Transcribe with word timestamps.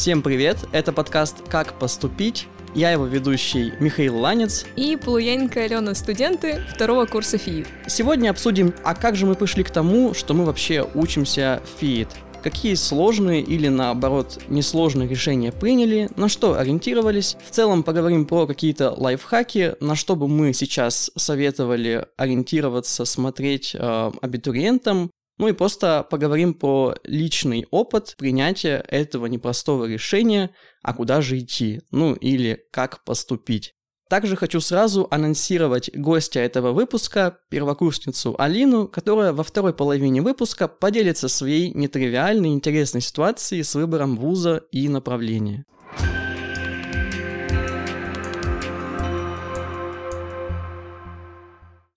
Всем 0.00 0.22
привет, 0.22 0.56
это 0.72 0.94
подкаст 0.94 1.46
«Как 1.50 1.78
поступить». 1.78 2.46
Я 2.74 2.90
его 2.90 3.04
ведущий 3.04 3.74
Михаил 3.80 4.16
Ланец. 4.16 4.64
И 4.74 4.96
Полуяненко 4.96 5.60
Алена, 5.60 5.94
студенты 5.94 6.64
второго 6.74 7.04
курса 7.04 7.36
ФИИД. 7.36 7.66
Сегодня 7.86 8.30
обсудим, 8.30 8.72
а 8.82 8.94
как 8.94 9.14
же 9.14 9.26
мы 9.26 9.34
пришли 9.34 9.62
к 9.62 9.68
тому, 9.68 10.14
что 10.14 10.32
мы 10.32 10.46
вообще 10.46 10.88
учимся 10.94 11.60
ФИИД. 11.78 12.08
Какие 12.42 12.76
сложные 12.76 13.42
или 13.42 13.68
наоборот 13.68 14.38
несложные 14.48 15.06
решения 15.06 15.52
приняли, 15.52 16.08
на 16.16 16.30
что 16.30 16.58
ориентировались. 16.58 17.36
В 17.46 17.50
целом 17.50 17.82
поговорим 17.82 18.24
про 18.24 18.46
какие-то 18.46 18.94
лайфхаки, 18.96 19.74
на 19.80 19.96
что 19.96 20.16
бы 20.16 20.28
мы 20.28 20.54
сейчас 20.54 21.10
советовали 21.14 22.06
ориентироваться, 22.16 23.04
смотреть 23.04 23.76
э, 23.78 24.10
абитуриентам, 24.22 25.10
ну 25.40 25.48
и 25.48 25.52
просто 25.52 26.06
поговорим 26.10 26.52
про 26.52 26.94
личный 27.02 27.66
опыт 27.70 28.14
принятия 28.18 28.84
этого 28.88 29.24
непростого 29.24 29.86
решения, 29.86 30.50
а 30.82 30.92
куда 30.92 31.22
же 31.22 31.38
идти, 31.38 31.80
ну 31.90 32.12
или 32.12 32.66
как 32.70 33.04
поступить. 33.04 33.72
Также 34.10 34.36
хочу 34.36 34.60
сразу 34.60 35.08
анонсировать 35.10 35.90
гостя 35.94 36.40
этого 36.40 36.72
выпуска, 36.72 37.38
первокурсницу 37.48 38.34
Алину, 38.38 38.86
которая 38.86 39.32
во 39.32 39.42
второй 39.42 39.72
половине 39.72 40.20
выпуска 40.20 40.68
поделится 40.68 41.26
своей 41.28 41.72
нетривиальной 41.72 42.50
интересной 42.50 43.00
ситуацией 43.00 43.62
с 43.62 43.74
выбором 43.74 44.16
вуза 44.16 44.64
и 44.72 44.90
направления. 44.90 45.64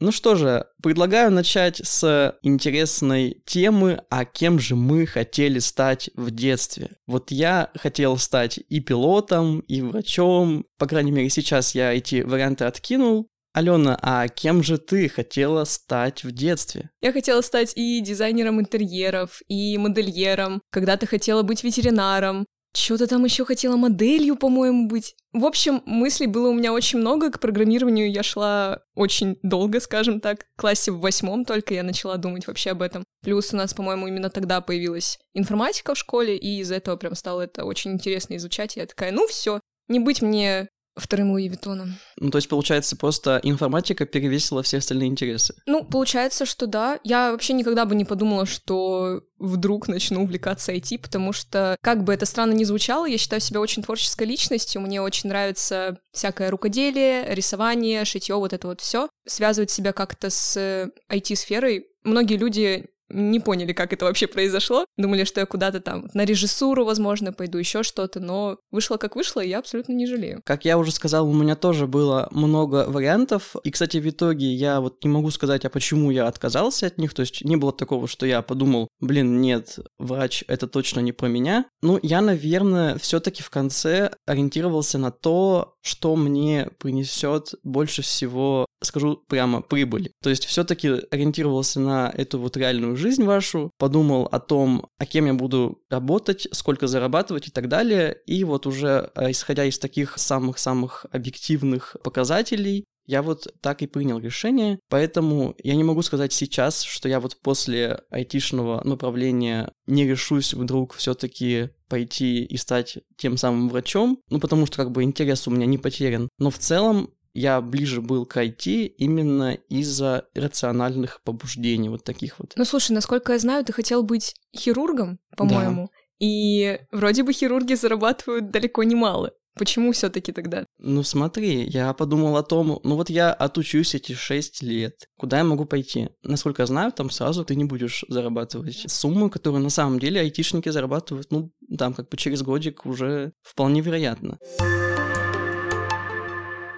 Ну 0.04 0.12
что 0.12 0.36
же, 0.36 0.66
предлагаю 0.82 1.32
начать 1.32 1.78
с 1.78 2.38
интересной 2.44 3.42
темы, 3.46 4.04
а 4.09 4.26
кем 4.26 4.59
же 4.59 4.76
мы 4.76 5.06
хотели 5.06 5.59
стать 5.59 6.09
в 6.16 6.30
детстве. 6.30 6.98
Вот 7.08 7.32
я 7.32 7.72
хотел 7.73 8.18
стать 8.18 8.59
и 8.68 8.81
пилотом, 8.81 9.62
и 9.62 9.81
врачом, 9.81 10.66
по 10.78 10.88
крайней 10.88 11.12
мере 11.12 11.30
сейчас 11.30 11.74
я 11.74 11.94
эти 11.94 12.22
варианты 12.22 12.66
откинул, 12.66 13.30
Алена, 13.54 13.98
а 14.02 14.28
кем 14.28 14.64
же 14.64 14.80
ты 14.80 15.08
хотела 15.08 15.64
стать 15.64 16.24
в 16.24 16.31
детстве? 16.31 16.90
Я 17.02 17.14
хотела 17.14 17.42
стать 17.42 17.72
и 17.76 18.02
дизайнером 18.02 18.59
интерьеров, 18.59 19.42
и 19.48 19.78
модельером. 19.78 20.62
Когда-то 20.72 21.06
хотела 21.06 21.44
быть 21.44 21.64
ветеринаром. 21.64 22.46
Что-то 22.75 23.05
там 23.05 23.23
еще 23.23 23.45
хотела 23.45 23.77
моделью, 23.77 24.35
по-моему, 24.35 24.88
быть. 24.88 25.16
В 25.31 25.45
общем, 25.45 25.83
мыслей 25.85 26.25
было 26.25 26.49
у 26.49 26.53
меня 26.53 26.73
очень 26.73 26.99
много. 26.99 27.31
К 27.31 27.39
программированию 27.39 28.11
я 28.11 28.23
шла 28.23 28.79
очень 28.95 29.38
долго, 29.43 29.79
скажем 29.79 30.19
так. 30.19 30.45
В 30.55 30.61
классе 30.61 30.91
в 30.91 30.99
восьмом 30.99 31.45
только 31.45 31.75
я 31.75 31.83
начала 31.83 32.17
думать 32.17 32.47
вообще 32.47 32.71
об 32.71 32.81
этом. 32.81 33.03
Плюс 33.21 33.53
у 33.53 33.57
нас, 33.57 33.75
по-моему, 33.75 34.07
именно 34.07 34.31
тогда 34.31 34.59
появилась 34.59 35.19
информатика 35.35 35.94
в 35.94 35.97
школе, 35.99 36.35
и 36.35 36.59
из-за 36.61 36.75
этого 36.75 36.95
прям 36.95 37.13
стало 37.13 37.41
это 37.41 37.63
очень 37.63 37.91
интересно 37.91 38.38
изучать. 38.38 38.75
Я 38.75 38.88
такая, 38.88 39.11
ну 39.11 39.27
все, 39.27 39.59
не 39.88 39.99
быть 39.99 40.23
мне 40.23 40.67
вторым 40.95 41.31
Луи 41.31 41.47
Виттоном. 41.47 41.95
Ну, 42.17 42.30
то 42.30 42.38
есть, 42.38 42.49
получается, 42.49 42.95
просто 42.95 43.39
информатика 43.44 44.05
перевесила 44.05 44.63
все 44.63 44.77
остальные 44.77 45.09
интересы? 45.09 45.55
Ну, 45.66 45.83
получается, 45.83 46.45
что 46.45 46.67
да. 46.67 47.00
Я 47.03 47.31
вообще 47.31 47.53
никогда 47.53 47.85
бы 47.85 47.95
не 47.95 48.05
подумала, 48.05 48.45
что 48.45 49.22
вдруг 49.39 49.88
начну 49.88 50.23
увлекаться 50.23 50.73
IT, 50.73 51.00
потому 51.00 51.33
что, 51.33 51.75
как 51.81 52.03
бы 52.03 52.13
это 52.13 52.25
странно 52.25 52.53
ни 52.53 52.63
звучало, 52.63 53.05
я 53.05 53.17
считаю 53.17 53.41
себя 53.41 53.59
очень 53.59 53.83
творческой 53.83 54.27
личностью, 54.27 54.81
мне 54.81 55.02
очень 55.02 55.30
нравится 55.30 55.97
всякое 56.11 56.50
рукоделие, 56.50 57.33
рисование, 57.33 58.05
шитье, 58.05 58.35
вот 58.35 58.53
это 58.53 58.67
вот 58.67 58.81
все. 58.81 59.09
Связывать 59.28 59.72
себя 59.72 59.91
как-то 59.94 60.30
с 60.30 60.89
IT-сферой 61.11 61.88
многие 62.03 62.38
люди 62.38 62.85
не 63.14 63.39
поняли, 63.39 63.74
как 63.74 63.94
это 63.94 64.06
вообще 64.06 64.28
произошло. 64.28 64.85
Думали, 64.97 65.24
что 65.24 65.40
я 65.40 65.46
куда-то 65.46 65.79
там 65.79 66.09
на 66.13 66.25
режиссуру, 66.25 66.85
возможно, 66.85 67.31
пойду 67.31 67.57
еще 67.57 67.84
что-то, 67.84 68.19
но 68.19 68.57
вышло 68.72 68.97
как 68.97 69.16
вышло, 69.16 69.41
и 69.41 69.50
я 69.50 69.59
абсолютно 69.59 69.94
не 69.94 70.07
жалею. 70.07 70.41
Как 70.46 70.66
я 70.66 70.78
уже 70.78 70.91
сказал, 70.91 71.29
у 71.29 71.34
меня 71.34 71.56
тоже 71.56 71.88
было 71.88 72.28
много 72.31 72.85
вариантов, 72.88 73.56
и, 73.63 73.72
кстати, 73.72 73.97
в 73.97 74.09
итоге 74.09 74.51
я 74.53 74.81
вот 74.81 75.03
не 75.03 75.09
могу 75.09 75.29
сказать, 75.31 75.66
а 75.66 75.69
почему 75.69 76.12
я 76.12 76.28
отказался 76.28 76.88
от 76.88 76.97
них, 76.97 77.13
то 77.13 77.22
есть 77.22 77.44
не 77.44 77.56
было 77.56 77.72
такого, 77.72 78.07
что 78.07 78.25
я 78.25 78.41
подумал, 78.41 78.88
блин, 79.00 79.41
нет, 79.41 79.80
врач, 80.00 80.44
это 80.47 80.68
точно 80.68 81.00
не 81.00 81.12
про 81.12 81.28
меня. 81.28 81.66
Ну, 81.81 82.00
я, 82.01 82.22
наверное, 82.22 82.97
все-таки 82.97 83.44
в 83.44 83.50
конце 83.50 84.12
ориентировался 84.25 84.97
на 84.97 85.12
то, 85.12 85.72
что 85.83 86.16
мне 86.16 86.69
принесет 86.79 87.53
больше 87.63 88.01
всего, 88.01 88.66
скажу 88.81 89.21
прямо, 89.27 89.61
прибыль. 89.61 90.11
То 90.21 90.29
есть 90.29 90.45
все-таки 90.45 90.89
ориентировался 91.11 91.79
на 91.79 92.11
эту 92.16 92.39
вот 92.39 92.55
реальную 92.55 92.95
жизнь 92.95 93.23
вашу, 93.23 93.69
подумал 93.77 94.27
о 94.31 94.39
том, 94.39 94.88
о 94.97 95.05
кем 95.05 95.25
я 95.25 95.33
буду 95.33 95.81
работать, 95.89 96.47
сколько 96.51 96.88
зарабатывать 96.88 97.47
и 97.49 97.51
так 97.51 97.67
далее. 97.67 98.17
И 98.25 98.44
вот 98.45 98.66
уже 98.66 99.11
э, 99.16 99.31
исходя 99.31 99.66
из 99.66 99.77
таких 99.77 100.17
самых-самых 100.17 101.05
объективных 101.11 101.97
показателей, 102.01 102.85
я 103.06 103.22
вот 103.22 103.47
так 103.62 103.81
и 103.81 103.88
принял 103.88 104.19
решение, 104.19 104.80
поэтому 104.90 105.56
я 105.64 105.75
не 105.75 105.84
могу 105.84 106.02
сказать 106.02 106.34
сейчас, 106.34 106.84
что 106.84 107.09
я 107.09 107.19
вот 107.19 107.38
после 107.41 108.02
айтишного 108.09 108.81
направления 108.84 109.72
не 109.88 110.06
решусь 110.08 110.53
вдруг 110.53 110.94
все-таки 110.94 111.69
пойти 111.90 112.44
и 112.44 112.58
стать 112.58 113.00
тем 113.18 113.38
самым 113.38 113.69
врачом, 113.69 114.19
ну 114.30 114.40
потому 114.40 114.66
что 114.66 114.78
как 114.78 114.92
бы 114.92 115.03
интерес 115.03 115.47
у 115.47 115.52
меня 115.52 115.66
не 115.66 115.78
потерян. 115.78 116.30
Но 116.40 116.50
в 116.50 116.58
целом 116.58 117.09
я 117.34 117.62
ближе 117.62 118.02
был 118.02 118.25
к 118.25 118.38
IT 118.38 118.86
именно 118.97 119.53
из-за 119.69 120.28
рациональных 120.36 121.22
побуждений 121.24 121.90
вот 121.90 122.03
таких 122.03 122.40
вот. 122.40 122.53
Ну 122.56 122.66
слушай, 122.66 122.92
насколько 122.92 123.34
я 123.34 123.40
знаю, 123.40 123.66
ты 123.66 123.74
хотел 123.74 124.03
быть 124.03 124.36
хирургом, 124.56 125.19
по-моему. 125.36 125.90
Да. 125.92 126.00
И 126.19 126.80
вроде 126.92 127.24
бы 127.24 127.34
хирурги 127.34 127.74
зарабатывают 127.74 128.52
далеко 128.52 128.84
не 128.84 128.96
мало. 128.96 129.34
Почему 129.56 129.91
все-таки 129.91 130.31
тогда? 130.31 130.66
Ну 130.80 131.03
смотри, 131.03 131.68
я 131.69 131.94
подумал 131.94 132.38
о 132.38 132.44
том, 132.44 132.80
ну 132.84 132.96
вот 132.96 133.09
я 133.09 133.31
отучусь 133.31 133.96
эти 133.96 134.14
шесть 134.14 134.64
лет, 134.64 135.08
куда 135.18 135.38
я 135.38 135.44
могу 135.44 135.66
пойти? 135.66 136.09
Насколько 136.24 136.64
я 136.64 136.66
знаю, 136.66 136.91
там 136.91 137.09
сразу 137.09 137.46
ты 137.46 137.56
не 137.56 137.66
будешь 137.66 138.03
зарабатывать 138.08 138.86
сумму, 138.88 139.30
которую 139.30 139.62
на 139.62 139.69
самом 139.69 140.00
деле 140.00 140.22
айтишники 140.22 140.69
зарабатывают, 140.69 141.31
ну 141.31 141.52
там 141.78 141.94
как 141.94 142.09
бы 142.09 142.18
через 142.18 142.42
годик 142.42 142.86
уже 142.86 143.34
вполне 143.44 143.81
вероятно 143.81 144.38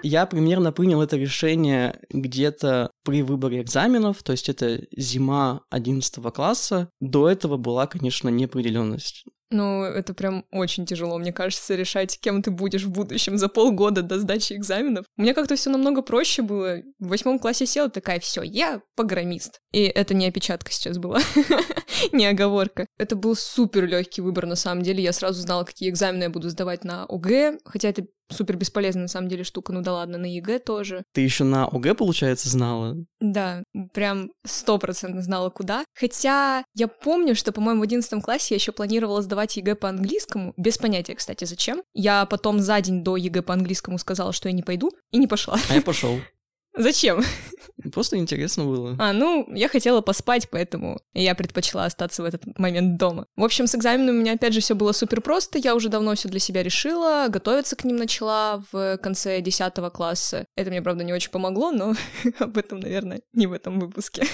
я 0.05 0.27
примерно 0.27 0.71
принял 0.71 1.01
это 1.01 1.17
решение 1.17 1.99
где-то 2.11 2.91
при 3.03 3.23
выборе 3.23 3.61
экзаменов, 3.61 4.21
то 4.21 4.33
есть 4.33 4.49
это 4.49 4.81
зима 4.95 5.61
11 5.71 6.23
класса. 6.33 6.89
До 6.99 7.27
этого 7.27 7.57
была, 7.57 7.87
конечно, 7.87 8.29
неопределенность. 8.29 9.25
Ну, 9.51 9.83
это 9.83 10.13
прям 10.13 10.45
очень 10.51 10.85
тяжело, 10.85 11.17
мне 11.17 11.31
кажется, 11.31 11.75
решать, 11.75 12.19
кем 12.19 12.41
ты 12.41 12.51
будешь 12.51 12.83
в 12.83 12.91
будущем 12.91 13.37
за 13.37 13.47
полгода 13.47 14.01
до 14.01 14.19
сдачи 14.19 14.53
экзаменов. 14.53 15.05
У 15.17 15.21
меня 15.21 15.33
как-то 15.33 15.55
все 15.55 15.69
намного 15.69 16.01
проще 16.01 16.41
было. 16.41 16.81
В 16.99 17.07
восьмом 17.07 17.37
классе 17.37 17.65
села 17.65 17.89
такая, 17.89 18.19
все, 18.19 18.41
я 18.41 18.81
программист. 18.95 19.61
И 19.71 19.83
это 19.83 20.13
не 20.13 20.27
опечатка 20.27 20.71
сейчас 20.71 20.97
была, 20.97 21.19
не 22.11 22.25
оговорка. 22.25 22.87
Это 22.97 23.15
был 23.15 23.35
супер 23.35 23.85
легкий 23.85 24.21
выбор, 24.21 24.47
на 24.47 24.55
самом 24.55 24.81
деле. 24.81 25.03
Я 25.03 25.13
сразу 25.13 25.41
знала, 25.41 25.63
какие 25.63 25.89
экзамены 25.89 26.23
я 26.23 26.29
буду 26.29 26.49
сдавать 26.49 26.83
на 26.83 27.05
ОГЭ, 27.05 27.59
хотя 27.65 27.89
это 27.89 28.07
супер 28.29 28.57
бесполезная 28.57 29.03
на 29.03 29.07
самом 29.07 29.29
деле 29.29 29.43
штука, 29.43 29.73
ну 29.73 29.81
да 29.81 29.93
ладно, 29.93 30.17
на 30.17 30.25
ЕГЭ 30.25 30.59
тоже. 30.59 31.03
Ты 31.13 31.21
еще 31.21 31.43
на 31.43 31.65
ОГЭ, 31.65 31.93
получается, 31.93 32.49
знала? 32.49 32.95
Да, 33.19 33.63
прям 33.93 34.31
стопроцентно 34.45 35.21
знала 35.21 35.49
куда. 35.49 35.85
Хотя 35.93 36.63
я 36.73 36.87
помню, 36.87 37.35
что, 37.35 37.51
по-моему, 37.51 37.81
в 37.81 37.83
одиннадцатом 37.83 38.21
классе 38.21 38.55
я 38.55 38.55
еще 38.55 38.71
планировала 38.71 39.21
сдавать 39.21 39.57
ЕГЭ 39.57 39.75
по 39.75 39.89
английскому, 39.89 40.53
без 40.57 40.77
понятия, 40.77 41.15
кстати, 41.15 41.45
зачем. 41.45 41.81
Я 41.93 42.25
потом 42.25 42.59
за 42.59 42.79
день 42.81 43.03
до 43.03 43.17
ЕГЭ 43.17 43.41
по 43.41 43.53
английскому 43.53 43.97
сказала, 43.97 44.33
что 44.33 44.49
я 44.49 44.53
не 44.53 44.63
пойду, 44.63 44.91
и 45.11 45.17
не 45.17 45.27
пошла. 45.27 45.57
А 45.69 45.75
я 45.75 45.81
пошел. 45.81 46.17
Зачем? 46.77 47.23
Просто 47.91 48.17
интересно 48.17 48.65
было. 48.65 48.95
А, 48.99 49.13
ну, 49.13 49.47
я 49.53 49.67
хотела 49.67 50.01
поспать, 50.01 50.49
поэтому 50.49 50.99
я 51.13 51.35
предпочла 51.35 51.85
остаться 51.85 52.23
в 52.23 52.25
этот 52.25 52.57
момент 52.57 52.97
дома. 52.97 53.27
В 53.35 53.43
общем, 53.43 53.67
с 53.67 53.75
экзаменами 53.75 54.17
у 54.17 54.21
меня 54.21 54.33
опять 54.33 54.53
же 54.53 54.61
все 54.61 54.75
было 54.75 54.91
супер 54.91 55.21
просто. 55.21 55.57
Я 55.57 55.75
уже 55.75 55.89
давно 55.89 56.15
все 56.15 56.29
для 56.29 56.39
себя 56.39 56.63
решила, 56.63 57.27
готовиться 57.29 57.75
к 57.75 57.83
ним 57.83 57.97
начала 57.97 58.63
в 58.71 58.97
конце 58.97 59.41
10 59.41 59.73
класса. 59.93 60.45
Это 60.55 60.69
мне, 60.69 60.81
правда, 60.81 61.03
не 61.03 61.13
очень 61.13 61.31
помогло, 61.31 61.71
но 61.71 61.95
об 62.39 62.57
этом, 62.57 62.79
наверное, 62.79 63.21
не 63.33 63.47
в 63.47 63.53
этом 63.53 63.79
выпуске. 63.79 64.25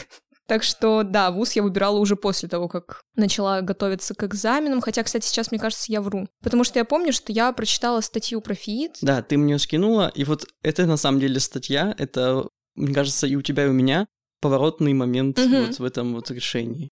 Так 0.51 0.63
что, 0.63 1.03
да, 1.03 1.31
вуз 1.31 1.53
я 1.53 1.63
выбирала 1.63 1.97
уже 1.97 2.17
после 2.17 2.49
того, 2.49 2.67
как 2.67 3.03
начала 3.15 3.61
готовиться 3.61 4.13
к 4.13 4.25
экзаменам. 4.25 4.81
Хотя, 4.81 5.01
кстати, 5.01 5.25
сейчас, 5.25 5.49
мне 5.49 5.61
кажется, 5.61 5.89
я 5.89 6.01
вру. 6.01 6.27
Потому 6.43 6.65
что 6.65 6.77
я 6.77 6.83
помню, 6.83 7.13
что 7.13 7.31
я 7.31 7.53
прочитала 7.53 8.01
статью 8.01 8.41
про 8.41 8.53
ФИИД. 8.53 8.97
Да, 9.01 9.21
ты 9.21 9.37
мне 9.37 9.57
скинула, 9.59 10.11
и 10.13 10.25
вот 10.25 10.45
это 10.61 10.85
на 10.85 10.97
самом 10.97 11.21
деле 11.21 11.39
статья, 11.39 11.95
это, 11.97 12.49
мне 12.75 12.93
кажется, 12.93 13.27
и 13.27 13.37
у 13.37 13.41
тебя, 13.41 13.63
и 13.63 13.69
у 13.69 13.71
меня 13.71 14.07
поворотный 14.41 14.91
момент 14.91 15.39
угу. 15.39 15.55
вот 15.55 15.79
в 15.79 15.85
этом 15.85 16.15
вот 16.15 16.29
решении. 16.31 16.89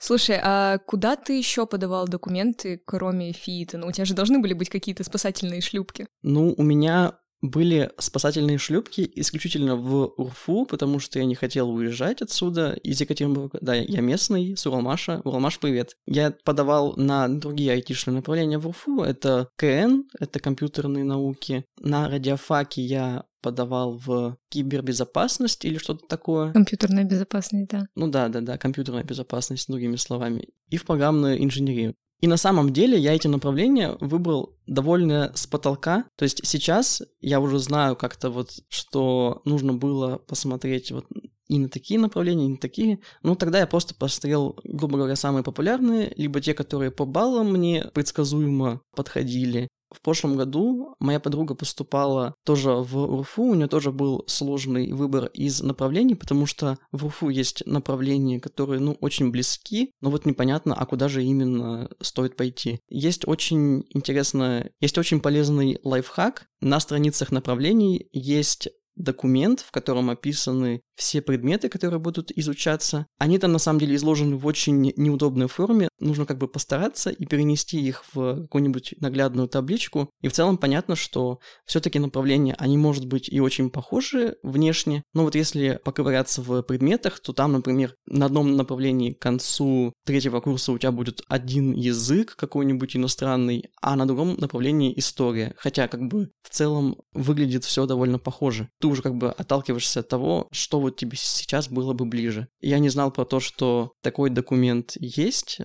Слушай, 0.00 0.40
а 0.42 0.78
куда 0.78 1.14
ты 1.14 1.38
еще 1.38 1.64
подавал 1.66 2.08
документы, 2.08 2.82
кроме 2.84 3.30
ФИИТа? 3.30 3.78
Ну, 3.78 3.86
у 3.86 3.92
тебя 3.92 4.04
же 4.04 4.14
должны 4.14 4.40
были 4.40 4.52
быть 4.52 4.68
какие-то 4.68 5.04
спасательные 5.04 5.60
шлюпки. 5.60 6.08
Ну, 6.22 6.54
у 6.56 6.62
меня 6.64 7.20
были 7.40 7.90
спасательные 7.98 8.58
шлюпки 8.58 9.10
исключительно 9.14 9.76
в 9.76 10.12
Урфу, 10.16 10.66
потому 10.66 10.98
что 10.98 11.18
я 11.18 11.24
не 11.24 11.34
хотел 11.34 11.70
уезжать 11.70 12.22
отсюда, 12.22 12.72
из 12.82 13.00
Екатеринбурга. 13.00 13.58
Да, 13.60 13.74
я 13.74 14.00
местный, 14.00 14.56
с 14.56 14.66
Уралмаша. 14.66 15.20
Уралмаш, 15.24 15.58
привет. 15.58 15.96
Я 16.06 16.34
подавал 16.44 16.94
на 16.96 17.28
другие 17.28 17.72
айтишные 17.72 18.16
направления 18.16 18.58
в 18.58 18.66
Урфу. 18.66 19.02
Это 19.02 19.48
КН, 19.56 20.02
это 20.18 20.40
компьютерные 20.40 21.04
науки. 21.04 21.64
На 21.80 22.08
радиофаке 22.08 22.82
я 22.82 23.24
подавал 23.40 23.96
в 23.96 24.36
кибербезопасность 24.48 25.64
или 25.64 25.78
что-то 25.78 26.06
такое. 26.06 26.52
Компьютерная 26.52 27.04
безопасность, 27.04 27.68
да. 27.68 27.86
Ну 27.94 28.08
да, 28.08 28.28
да, 28.28 28.40
да, 28.40 28.58
компьютерная 28.58 29.04
безопасность, 29.04 29.68
другими 29.68 29.96
словами. 29.96 30.48
И 30.70 30.76
в 30.76 30.84
программную 30.84 31.42
инженерию. 31.42 31.94
И 32.20 32.26
на 32.26 32.36
самом 32.36 32.72
деле 32.72 32.98
я 32.98 33.14
эти 33.14 33.28
направления 33.28 33.96
выбрал 34.00 34.56
довольно 34.66 35.32
с 35.34 35.46
потолка. 35.46 36.04
То 36.16 36.24
есть 36.24 36.40
сейчас 36.44 37.02
я 37.20 37.40
уже 37.40 37.58
знаю 37.58 37.94
как-то 37.96 38.30
вот, 38.30 38.50
что 38.68 39.40
нужно 39.44 39.74
было 39.74 40.18
посмотреть 40.18 40.90
вот 40.90 41.06
и 41.48 41.58
на 41.58 41.68
такие 41.68 41.98
направления, 41.98 42.46
и 42.46 42.50
на 42.50 42.56
такие. 42.58 43.00
Ну, 43.22 43.34
тогда 43.34 43.58
я 43.58 43.66
просто 43.66 43.94
посмотрел, 43.94 44.58
грубо 44.64 44.98
говоря, 44.98 45.16
самые 45.16 45.42
популярные, 45.42 46.12
либо 46.16 46.40
те, 46.40 46.54
которые 46.54 46.90
по 46.90 47.06
баллам 47.06 47.52
мне 47.52 47.90
предсказуемо 47.94 48.82
подходили, 48.94 49.68
в 49.90 50.00
прошлом 50.02 50.36
году 50.36 50.94
моя 50.98 51.20
подруга 51.20 51.54
поступала 51.54 52.34
тоже 52.44 52.70
в 52.72 52.96
УРФУ, 52.96 53.42
у 53.42 53.54
нее 53.54 53.68
тоже 53.68 53.92
был 53.92 54.24
сложный 54.26 54.92
выбор 54.92 55.26
из 55.26 55.62
направлений, 55.62 56.14
потому 56.14 56.46
что 56.46 56.78
в 56.92 57.06
УРФУ 57.06 57.28
есть 57.28 57.66
направления, 57.66 58.40
которые, 58.40 58.80
ну, 58.80 58.96
очень 59.00 59.30
близки, 59.30 59.92
но 60.00 60.10
вот 60.10 60.26
непонятно, 60.26 60.74
а 60.74 60.86
куда 60.86 61.08
же 61.08 61.24
именно 61.24 61.90
стоит 62.00 62.36
пойти. 62.36 62.80
Есть 62.88 63.26
очень 63.26 63.84
интересно, 63.90 64.70
есть 64.80 64.98
очень 64.98 65.20
полезный 65.20 65.78
лайфхак. 65.82 66.46
На 66.60 66.80
страницах 66.80 67.30
направлений 67.30 68.08
есть 68.12 68.68
документ, 68.98 69.60
в 69.60 69.70
котором 69.70 70.10
описаны 70.10 70.82
все 70.98 71.22
предметы, 71.22 71.68
которые 71.68 72.00
будут 72.00 72.32
изучаться. 72.32 73.06
Они 73.18 73.38
там 73.38 73.52
на 73.52 73.58
самом 73.58 73.78
деле 73.78 73.94
изложены 73.94 74.36
в 74.36 74.44
очень 74.46 74.92
неудобной 74.96 75.46
форме. 75.46 75.88
Нужно 76.00 76.26
как 76.26 76.38
бы 76.38 76.48
постараться 76.48 77.10
и 77.10 77.24
перенести 77.24 77.80
их 77.80 78.04
в 78.12 78.42
какую-нибудь 78.42 78.94
наглядную 79.00 79.48
табличку. 79.48 80.10
И 80.20 80.28
в 80.28 80.32
целом 80.32 80.58
понятно, 80.58 80.96
что 80.96 81.38
все-таки 81.64 82.00
направления, 82.00 82.54
они, 82.58 82.76
может 82.76 83.06
быть, 83.06 83.28
и 83.28 83.40
очень 83.40 83.70
похожи 83.70 84.36
внешне. 84.42 85.04
Но 85.14 85.22
вот 85.22 85.36
если 85.36 85.80
поковыряться 85.84 86.42
в 86.42 86.62
предметах, 86.62 87.20
то 87.20 87.32
там, 87.32 87.52
например, 87.52 87.94
на 88.06 88.26
одном 88.26 88.56
направлении 88.56 89.12
к 89.12 89.20
концу 89.20 89.92
третьего 90.04 90.40
курса 90.40 90.72
у 90.72 90.78
тебя 90.78 90.90
будет 90.90 91.22
один 91.28 91.72
язык 91.72 92.34
какой-нибудь 92.34 92.96
иностранный, 92.96 93.70
а 93.80 93.94
на 93.94 94.06
другом 94.06 94.34
направлении 94.34 94.98
история. 94.98 95.54
Хотя 95.58 95.86
как 95.86 96.08
бы 96.08 96.30
в 96.42 96.50
целом 96.50 96.96
выглядит 97.12 97.64
все 97.64 97.86
довольно 97.86 98.18
похоже. 98.18 98.68
Ты 98.80 98.88
уже 98.88 99.02
как 99.02 99.14
бы 99.14 99.30
отталкиваешься 99.30 100.00
от 100.00 100.08
того, 100.08 100.48
что 100.50 100.80
вот 100.88 100.96
тебе 100.96 101.16
сейчас 101.16 101.68
было 101.68 101.92
бы 101.92 102.04
ближе. 102.04 102.48
Я 102.60 102.78
не 102.78 102.88
знал 102.88 103.10
про 103.10 103.24
то, 103.24 103.40
что 103.40 103.92
такой 104.02 104.30
документ 104.30 104.92
есть 104.98 105.58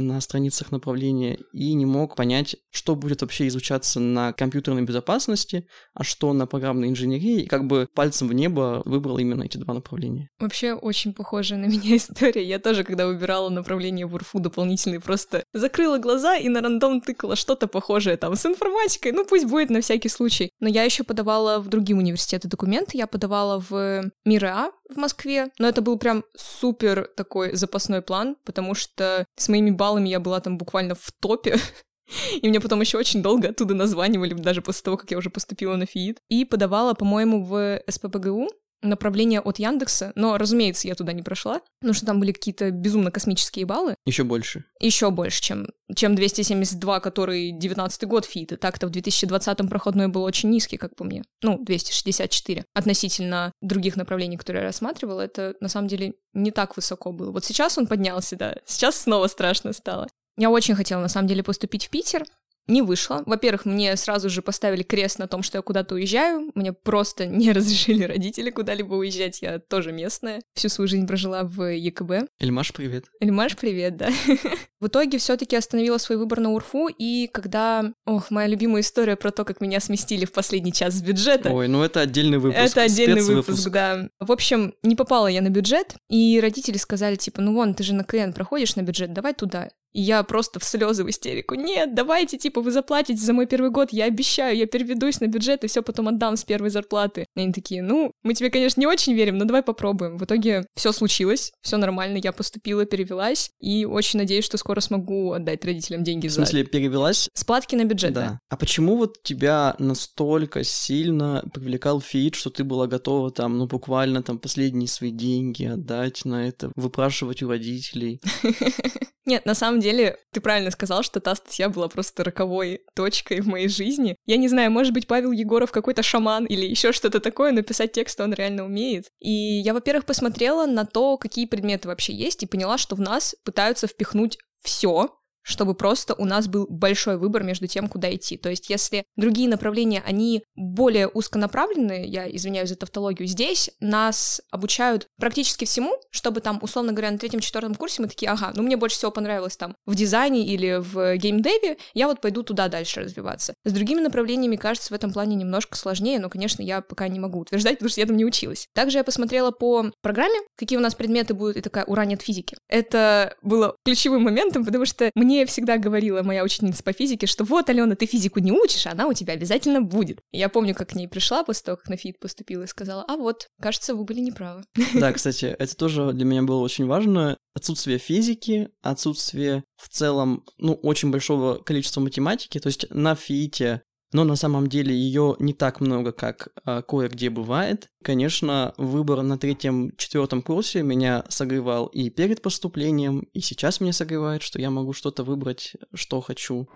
на 0.00 0.20
страницах 0.20 0.72
направления 0.72 1.38
и 1.52 1.74
не 1.74 1.86
мог 1.86 2.16
понять, 2.16 2.56
что 2.70 2.94
будет 2.94 3.22
вообще 3.22 3.48
изучаться 3.48 4.00
на 4.00 4.32
компьютерной 4.32 4.82
безопасности, 4.82 5.66
а 5.94 6.04
что 6.04 6.32
на 6.32 6.46
программной 6.46 6.88
инженерии, 6.88 7.42
и 7.42 7.46
как 7.46 7.66
бы 7.66 7.88
пальцем 7.94 8.28
в 8.28 8.32
небо 8.32 8.82
выбрал 8.84 9.18
именно 9.18 9.44
эти 9.44 9.56
два 9.58 9.74
направления. 9.74 10.28
Вообще 10.38 10.74
очень 10.74 11.12
похожая 11.12 11.58
на 11.58 11.66
меня 11.66 11.96
история. 11.96 12.44
Я 12.44 12.58
тоже, 12.58 12.84
когда 12.84 13.06
выбирала 13.06 13.48
направление 13.48 14.06
в 14.06 14.14
УРФУ 14.14 14.40
дополнительные, 14.40 15.00
просто 15.00 15.44
закрыла 15.52 15.98
глаза 15.98 16.36
и 16.36 16.48
на 16.48 16.60
рандом 16.60 17.00
тыкала 17.00 17.36
что-то 17.36 17.66
похожее 17.66 18.16
там 18.16 18.36
с 18.36 18.46
информатикой, 18.46 19.12
ну 19.12 19.24
пусть 19.24 19.46
будет 19.46 19.70
на 19.70 19.80
всякий 19.80 20.08
случай. 20.08 20.50
Но 20.60 20.68
я 20.68 20.84
еще 20.84 21.04
подавала 21.04 21.58
в 21.58 21.68
другие 21.68 21.96
университеты 21.96 22.48
документы, 22.48 22.96
я 22.96 23.06
подавала 23.06 23.62
в 23.68 24.10
МИРА 24.24 24.70
в 24.88 24.96
Москве, 24.96 25.50
но 25.58 25.68
это 25.68 25.82
был 25.82 25.98
прям 25.98 26.24
супер 26.36 27.08
такой 27.16 27.54
запасной 27.56 28.02
план, 28.02 28.36
потому 28.44 28.74
что 28.74 29.26
с 29.36 29.48
моими 29.48 29.70
баллами 29.70 29.85
я 30.10 30.20
была 30.20 30.40
там 30.40 30.58
буквально 30.58 30.94
в 30.94 31.12
топе, 31.20 31.56
и 32.42 32.48
мне 32.48 32.60
потом 32.60 32.80
еще 32.80 32.98
очень 32.98 33.22
долго 33.22 33.48
оттуда 33.48 33.74
названивали, 33.74 34.34
даже 34.34 34.62
после 34.62 34.82
того, 34.82 34.96
как 34.96 35.10
я 35.10 35.18
уже 35.18 35.30
поступила 35.30 35.76
на 35.76 35.86
ФИИТ. 35.86 36.18
И 36.28 36.44
подавала, 36.44 36.94
по-моему, 36.94 37.44
в 37.44 37.80
СПБГУ, 37.88 38.48
направление 38.82 39.40
от 39.40 39.58
Яндекса, 39.58 40.12
но, 40.14 40.38
разумеется, 40.38 40.88
я 40.88 40.94
туда 40.94 41.12
не 41.12 41.22
прошла, 41.22 41.60
потому 41.80 41.94
что 41.94 42.06
там 42.06 42.20
были 42.20 42.32
какие-то 42.32 42.70
безумно 42.70 43.10
космические 43.10 43.66
баллы. 43.66 43.96
Еще 44.04 44.24
больше. 44.24 44.64
Еще 44.80 45.10
больше, 45.10 45.42
чем, 45.42 45.68
чем 45.94 46.14
272, 46.14 47.00
который 47.00 47.52
19 47.52 48.04
год 48.04 48.24
ФИИТ. 48.24 48.58
Так-то 48.60 48.86
в 48.86 48.90
2020 48.90 49.68
проходной 49.68 50.08
был 50.08 50.22
очень 50.22 50.50
низкий, 50.50 50.76
как 50.76 50.94
по 50.94 51.04
мне. 51.04 51.24
Ну, 51.42 51.62
264. 51.62 52.64
Относительно 52.74 53.52
других 53.60 53.96
направлений, 53.96 54.36
которые 54.36 54.62
я 54.62 54.68
рассматривала, 54.68 55.20
это 55.20 55.54
на 55.60 55.68
самом 55.68 55.88
деле 55.88 56.14
не 56.32 56.50
так 56.50 56.76
высоко 56.76 57.12
было. 57.12 57.30
Вот 57.30 57.44
сейчас 57.44 57.78
он 57.78 57.86
поднялся, 57.86 58.36
да. 58.36 58.56
Сейчас 58.66 58.96
снова 58.96 59.26
страшно 59.26 59.72
стало. 59.72 60.08
Я 60.36 60.50
очень 60.50 60.74
хотела, 60.74 61.00
на 61.00 61.08
самом 61.08 61.28
деле, 61.28 61.42
поступить 61.42 61.86
в 61.86 61.90
Питер, 61.90 62.24
не 62.68 62.82
вышло. 62.82 63.22
Во-первых, 63.26 63.64
мне 63.64 63.96
сразу 63.96 64.28
же 64.28 64.42
поставили 64.42 64.82
крест 64.82 65.18
на 65.18 65.28
том, 65.28 65.42
что 65.42 65.58
я 65.58 65.62
куда-то 65.62 65.94
уезжаю. 65.94 66.50
Мне 66.54 66.72
просто 66.72 67.26
не 67.26 67.52
разрешили 67.52 68.04
родители 68.04 68.50
куда-либо 68.50 68.94
уезжать. 68.94 69.42
Я 69.42 69.58
тоже 69.58 69.92
местная. 69.92 70.42
Всю 70.54 70.68
свою 70.68 70.88
жизнь 70.88 71.06
прожила 71.06 71.44
в 71.44 71.62
ЕКБ. 71.62 72.28
Эльмаш, 72.40 72.72
привет. 72.72 73.06
Эльмаш, 73.20 73.56
привет, 73.56 73.96
да. 73.96 74.10
в 74.80 74.88
итоге 74.88 75.18
все-таки 75.18 75.56
остановила 75.56 75.98
свой 75.98 76.18
выбор 76.18 76.40
на 76.40 76.52
УРФУ, 76.52 76.88
и 76.88 77.28
когда... 77.32 77.92
Ох, 78.04 78.30
моя 78.30 78.48
любимая 78.48 78.82
история 78.82 79.16
про 79.16 79.30
то, 79.30 79.44
как 79.44 79.60
меня 79.60 79.80
сместили 79.80 80.24
в 80.24 80.32
последний 80.32 80.72
час 80.72 80.94
с 80.94 81.02
бюджета. 81.02 81.50
Ой, 81.52 81.68
ну 81.68 81.82
это 81.82 82.00
отдельный 82.00 82.38
выпуск. 82.38 82.60
Это 82.60 82.82
отдельный 82.82 83.22
выпуск, 83.22 83.68
да. 83.70 84.08
В 84.20 84.32
общем, 84.32 84.74
не 84.82 84.96
попала 84.96 85.28
я 85.28 85.40
на 85.42 85.50
бюджет, 85.50 85.96
и 86.08 86.40
родители 86.40 86.76
сказали, 86.76 87.16
типа, 87.16 87.40
ну 87.40 87.54
вон, 87.54 87.74
ты 87.74 87.82
же 87.82 87.94
на 87.94 88.04
КН 88.04 88.32
проходишь 88.32 88.76
на 88.76 88.82
бюджет, 88.82 89.12
давай 89.12 89.34
туда. 89.34 89.70
И 89.92 90.02
я 90.02 90.22
просто 90.22 90.60
в 90.60 90.64
слезы 90.64 91.04
в 91.04 91.10
истерику. 91.10 91.54
Нет, 91.54 91.94
давайте, 91.94 92.38
типа, 92.38 92.60
вы 92.60 92.70
заплатите 92.70 93.20
за 93.20 93.32
мой 93.32 93.46
первый 93.46 93.70
год, 93.70 93.92
я 93.92 94.04
обещаю, 94.04 94.56
я 94.56 94.66
переведусь 94.66 95.20
на 95.20 95.26
бюджет 95.26 95.64
и 95.64 95.68
все 95.68 95.82
потом 95.82 96.08
отдам 96.08 96.36
с 96.36 96.44
первой 96.44 96.70
зарплаты. 96.70 97.26
И 97.34 97.40
они 97.40 97.52
такие, 97.52 97.82
ну, 97.82 98.12
мы 98.22 98.34
тебе, 98.34 98.50
конечно, 98.50 98.80
не 98.80 98.86
очень 98.86 99.14
верим, 99.14 99.38
но 99.38 99.44
давай 99.44 99.62
попробуем. 99.62 100.18
В 100.18 100.24
итоге 100.24 100.66
все 100.76 100.92
случилось, 100.92 101.52
все 101.62 101.76
нормально, 101.76 102.18
я 102.22 102.32
поступила, 102.32 102.84
перевелась, 102.84 103.50
и 103.60 103.84
очень 103.84 104.18
надеюсь, 104.18 104.44
что 104.44 104.58
скоро 104.58 104.80
смогу 104.80 105.32
отдать 105.32 105.64
родителям 105.64 106.04
деньги 106.04 106.28
в 106.28 106.30
за... 106.30 106.42
В 106.42 106.44
смысле, 106.44 106.64
перевелась? 106.64 107.28
С 107.32 107.44
платки 107.44 107.76
на 107.76 107.84
бюджет, 107.84 108.12
да. 108.12 108.20
да. 108.20 108.38
А 108.50 108.56
почему 108.56 108.96
вот 108.96 109.22
тебя 109.22 109.76
настолько 109.78 110.64
сильно 110.64 111.42
привлекал 111.54 112.00
ФИИТ, 112.00 112.34
что 112.34 112.50
ты 112.50 112.64
была 112.64 112.86
готова 112.86 113.30
там, 113.30 113.58
ну, 113.58 113.66
буквально 113.66 114.22
там 114.22 114.38
последние 114.38 114.88
свои 114.88 115.10
деньги 115.10 115.64
отдать 115.64 116.24
на 116.24 116.46
это, 116.46 116.70
выпрашивать 116.76 117.42
у 117.42 117.48
родителей? 117.48 118.20
Нет, 119.26 119.44
на 119.44 119.54
самом 119.54 119.75
деле, 119.80 120.18
ты 120.32 120.40
правильно 120.40 120.70
сказал, 120.70 121.02
что 121.02 121.20
та 121.20 121.34
статья 121.34 121.68
была 121.68 121.88
просто 121.88 122.24
роковой 122.24 122.82
точкой 122.94 123.40
в 123.40 123.46
моей 123.46 123.68
жизни. 123.68 124.16
Я 124.26 124.36
не 124.36 124.48
знаю, 124.48 124.70
может 124.70 124.92
быть, 124.92 125.06
Павел 125.06 125.32
Егоров 125.32 125.72
какой-то 125.72 126.02
шаман 126.02 126.44
или 126.46 126.66
еще 126.66 126.92
что-то 126.92 127.20
такое, 127.20 127.52
но 127.52 127.62
писать 127.62 127.92
текст 127.92 128.20
он 128.20 128.34
реально 128.34 128.64
умеет. 128.64 129.06
И 129.20 129.30
я, 129.30 129.74
во-первых, 129.74 130.04
посмотрела 130.04 130.66
на 130.66 130.84
то, 130.84 131.16
какие 131.16 131.46
предметы 131.46 131.88
вообще 131.88 132.12
есть, 132.14 132.42
и 132.42 132.46
поняла, 132.46 132.78
что 132.78 132.96
в 132.96 133.00
нас 133.00 133.34
пытаются 133.44 133.86
впихнуть 133.86 134.38
все, 134.62 135.16
чтобы 135.46 135.74
просто 135.74 136.14
у 136.14 136.24
нас 136.24 136.48
был 136.48 136.66
большой 136.68 137.16
выбор 137.18 137.44
между 137.44 137.68
тем, 137.68 137.88
куда 137.88 138.12
идти. 138.12 138.36
То 138.36 138.50
есть, 138.50 138.68
если 138.68 139.04
другие 139.16 139.48
направления, 139.48 140.02
они 140.04 140.42
более 140.56 141.06
узконаправленные, 141.06 142.04
я 142.06 142.28
извиняюсь 142.28 142.70
за 142.70 142.76
тавтологию, 142.76 143.28
здесь 143.28 143.70
нас 143.78 144.42
обучают 144.50 145.06
практически 145.20 145.64
всему, 145.64 145.96
чтобы 146.10 146.40
там, 146.40 146.58
условно 146.62 146.92
говоря, 146.92 147.12
на 147.12 147.18
третьем-четвертом 147.18 147.76
курсе 147.76 148.02
мы 148.02 148.08
такие, 148.08 148.28
ага, 148.30 148.52
ну 148.56 148.64
мне 148.64 148.76
больше 148.76 148.96
всего 148.96 149.12
понравилось 149.12 149.56
там 149.56 149.76
в 149.86 149.94
дизайне 149.94 150.44
или 150.44 150.80
в 150.80 151.16
геймдеве, 151.16 151.78
я 151.94 152.08
вот 152.08 152.20
пойду 152.20 152.42
туда 152.42 152.66
дальше 152.66 153.02
развиваться. 153.02 153.54
С 153.64 153.72
другими 153.72 154.00
направлениями, 154.00 154.56
кажется, 154.56 154.92
в 154.92 154.96
этом 154.96 155.12
плане 155.12 155.36
немножко 155.36 155.76
сложнее, 155.76 156.18
но, 156.18 156.28
конечно, 156.28 156.62
я 156.62 156.80
пока 156.80 157.06
не 157.06 157.20
могу 157.20 157.38
утверждать, 157.38 157.74
потому 157.74 157.90
что 157.90 158.00
я 158.00 158.06
там 158.06 158.16
не 158.16 158.24
училась. 158.24 158.66
Также 158.74 158.98
я 158.98 159.04
посмотрела 159.04 159.52
по 159.52 159.92
программе, 160.02 160.40
какие 160.56 160.76
у 160.76 160.82
нас 160.82 160.96
предметы 160.96 161.34
будут, 161.34 161.56
и 161.56 161.60
такая, 161.60 161.84
ура, 161.84 162.04
нет 162.04 162.20
физики. 162.20 162.56
Это 162.68 163.36
было 163.42 163.76
ключевым 163.84 164.22
моментом, 164.22 164.64
потому 164.64 164.84
что 164.86 165.10
мне 165.14 165.35
мне 165.36 165.46
всегда 165.46 165.76
говорила 165.76 166.22
моя 166.22 166.42
учительница 166.42 166.82
по 166.82 166.92
физике, 166.92 167.26
что 167.26 167.44
вот, 167.44 167.68
Алена, 167.68 167.94
ты 167.94 168.06
физику 168.06 168.40
не 168.40 168.52
учишь, 168.52 168.86
она 168.86 169.06
у 169.06 169.12
тебя 169.12 169.34
обязательно 169.34 169.82
будет. 169.82 170.20
я 170.32 170.48
помню, 170.48 170.74
как 170.74 170.90
к 170.90 170.94
ней 170.94 171.08
пришла 171.08 171.44
после 171.44 171.64
того, 171.64 171.76
как 171.76 171.88
на 171.88 171.96
ФИИТ 171.96 172.18
поступила 172.18 172.62
и 172.62 172.66
сказала, 172.66 173.04
а 173.06 173.16
вот, 173.16 173.48
кажется, 173.60 173.94
вы 173.94 174.04
были 174.04 174.20
неправы. 174.20 174.64
Да, 174.94 175.12
кстати, 175.12 175.44
это 175.44 175.76
тоже 175.76 176.12
для 176.12 176.24
меня 176.24 176.42
было 176.42 176.60
очень 176.60 176.86
важно. 176.86 177.36
Отсутствие 177.54 177.98
физики, 177.98 178.70
отсутствие 178.82 179.62
в 179.76 179.88
целом, 179.88 180.44
ну, 180.58 180.74
очень 180.74 181.10
большого 181.10 181.56
количества 181.58 182.00
математики. 182.00 182.58
То 182.58 182.68
есть 182.68 182.86
на 182.90 183.14
фите 183.14 183.82
но 184.12 184.24
на 184.24 184.36
самом 184.36 184.68
деле 184.68 184.94
ее 184.94 185.36
не 185.38 185.52
так 185.52 185.80
много, 185.80 186.12
как 186.12 186.48
а, 186.64 186.82
кое-где 186.82 187.30
бывает. 187.30 187.90
Конечно, 188.02 188.74
выбор 188.76 189.22
на 189.22 189.38
третьем-четвертом 189.38 190.42
курсе 190.42 190.82
меня 190.82 191.24
согревал 191.28 191.86
и 191.86 192.10
перед 192.10 192.42
поступлением, 192.42 193.28
и 193.32 193.40
сейчас 193.40 193.80
меня 193.80 193.92
согревает, 193.92 194.42
что 194.42 194.60
я 194.60 194.70
могу 194.70 194.92
что-то 194.92 195.24
выбрать, 195.24 195.74
что 195.94 196.20
хочу. 196.20 196.68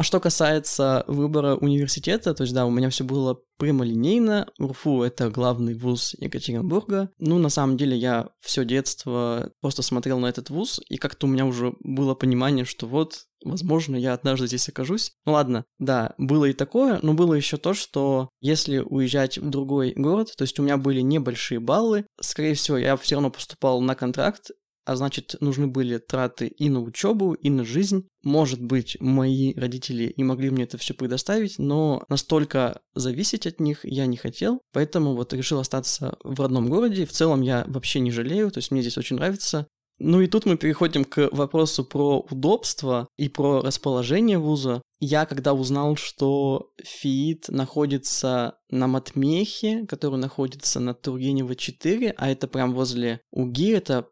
А 0.00 0.02
что 0.02 0.18
касается 0.18 1.04
выбора 1.08 1.56
университета, 1.56 2.32
то 2.32 2.44
есть 2.44 2.54
да, 2.54 2.64
у 2.64 2.70
меня 2.70 2.88
все 2.88 3.04
было 3.04 3.38
прямолинейно. 3.58 4.48
УРФУ— 4.58 5.02
это 5.04 5.28
главный 5.28 5.74
вуз 5.74 6.16
Екатеринбурга. 6.18 7.10
Ну, 7.18 7.36
на 7.38 7.50
самом 7.50 7.76
деле, 7.76 7.98
я 7.98 8.30
все 8.40 8.64
детство 8.64 9.52
просто 9.60 9.82
смотрел 9.82 10.18
на 10.18 10.24
этот 10.24 10.48
вуз, 10.48 10.80
и 10.88 10.96
как-то 10.96 11.26
у 11.26 11.28
меня 11.28 11.44
уже 11.44 11.74
было 11.80 12.14
понимание, 12.14 12.64
что 12.64 12.86
вот, 12.86 13.26
возможно, 13.44 13.96
я 13.96 14.14
однажды 14.14 14.46
здесь 14.46 14.68
окажусь. 14.68 15.12
Ну 15.24 15.32
ладно, 15.32 15.64
да, 15.78 16.14
было 16.18 16.46
и 16.46 16.52
такое, 16.52 16.98
но 17.02 17.14
было 17.14 17.34
еще 17.34 17.56
то, 17.56 17.74
что 17.74 18.28
если 18.40 18.78
уезжать 18.78 19.38
в 19.38 19.48
другой 19.48 19.92
город, 19.96 20.32
то 20.36 20.42
есть 20.42 20.58
у 20.58 20.62
меня 20.62 20.76
были 20.76 21.00
небольшие 21.00 21.60
баллы, 21.60 22.06
скорее 22.20 22.54
всего, 22.54 22.78
я 22.78 22.96
все 22.96 23.16
равно 23.16 23.30
поступал 23.30 23.80
на 23.80 23.94
контракт, 23.94 24.50
а 24.90 24.96
значит, 24.96 25.36
нужны 25.40 25.66
были 25.66 25.98
траты 25.98 26.48
и 26.48 26.68
на 26.68 26.80
учебу, 26.80 27.34
и 27.34 27.50
на 27.50 27.64
жизнь. 27.64 28.08
Может 28.24 28.60
быть, 28.60 28.96
мои 29.00 29.54
родители 29.54 30.04
и 30.04 30.24
могли 30.24 30.50
мне 30.50 30.64
это 30.64 30.78
все 30.78 30.94
предоставить, 30.94 31.58
но 31.58 32.04
настолько 32.08 32.80
зависеть 32.94 33.46
от 33.46 33.60
них 33.60 33.84
я 33.84 34.06
не 34.06 34.16
хотел, 34.16 34.62
поэтому 34.72 35.14
вот 35.14 35.32
решил 35.32 35.60
остаться 35.60 36.18
в 36.24 36.40
родном 36.40 36.68
городе. 36.68 37.06
В 37.06 37.12
целом 37.12 37.42
я 37.42 37.64
вообще 37.68 38.00
не 38.00 38.10
жалею, 38.10 38.50
то 38.50 38.58
есть 38.58 38.70
мне 38.70 38.80
здесь 38.80 38.98
очень 38.98 39.16
нравится. 39.16 39.68
Ну 40.00 40.22
и 40.22 40.26
тут 40.26 40.46
мы 40.46 40.56
переходим 40.56 41.04
к 41.04 41.28
вопросу 41.30 41.84
про 41.84 42.20
удобство 42.30 43.06
и 43.18 43.28
про 43.28 43.60
расположение 43.60 44.38
вуза. 44.38 44.80
Я 44.98 45.26
когда 45.26 45.52
узнал, 45.52 45.96
что 45.96 46.72
ФИИТ 46.82 47.50
находится 47.50 48.58
на 48.70 48.86
Матмехе, 48.86 49.84
который 49.86 50.18
находится 50.18 50.80
на 50.80 50.94
Тургенева 50.94 51.54
4, 51.54 52.14
а 52.16 52.30
это 52.30 52.48
прям 52.48 52.72
возле 52.72 53.20
УГИ, 53.30 53.72
это 53.72 54.08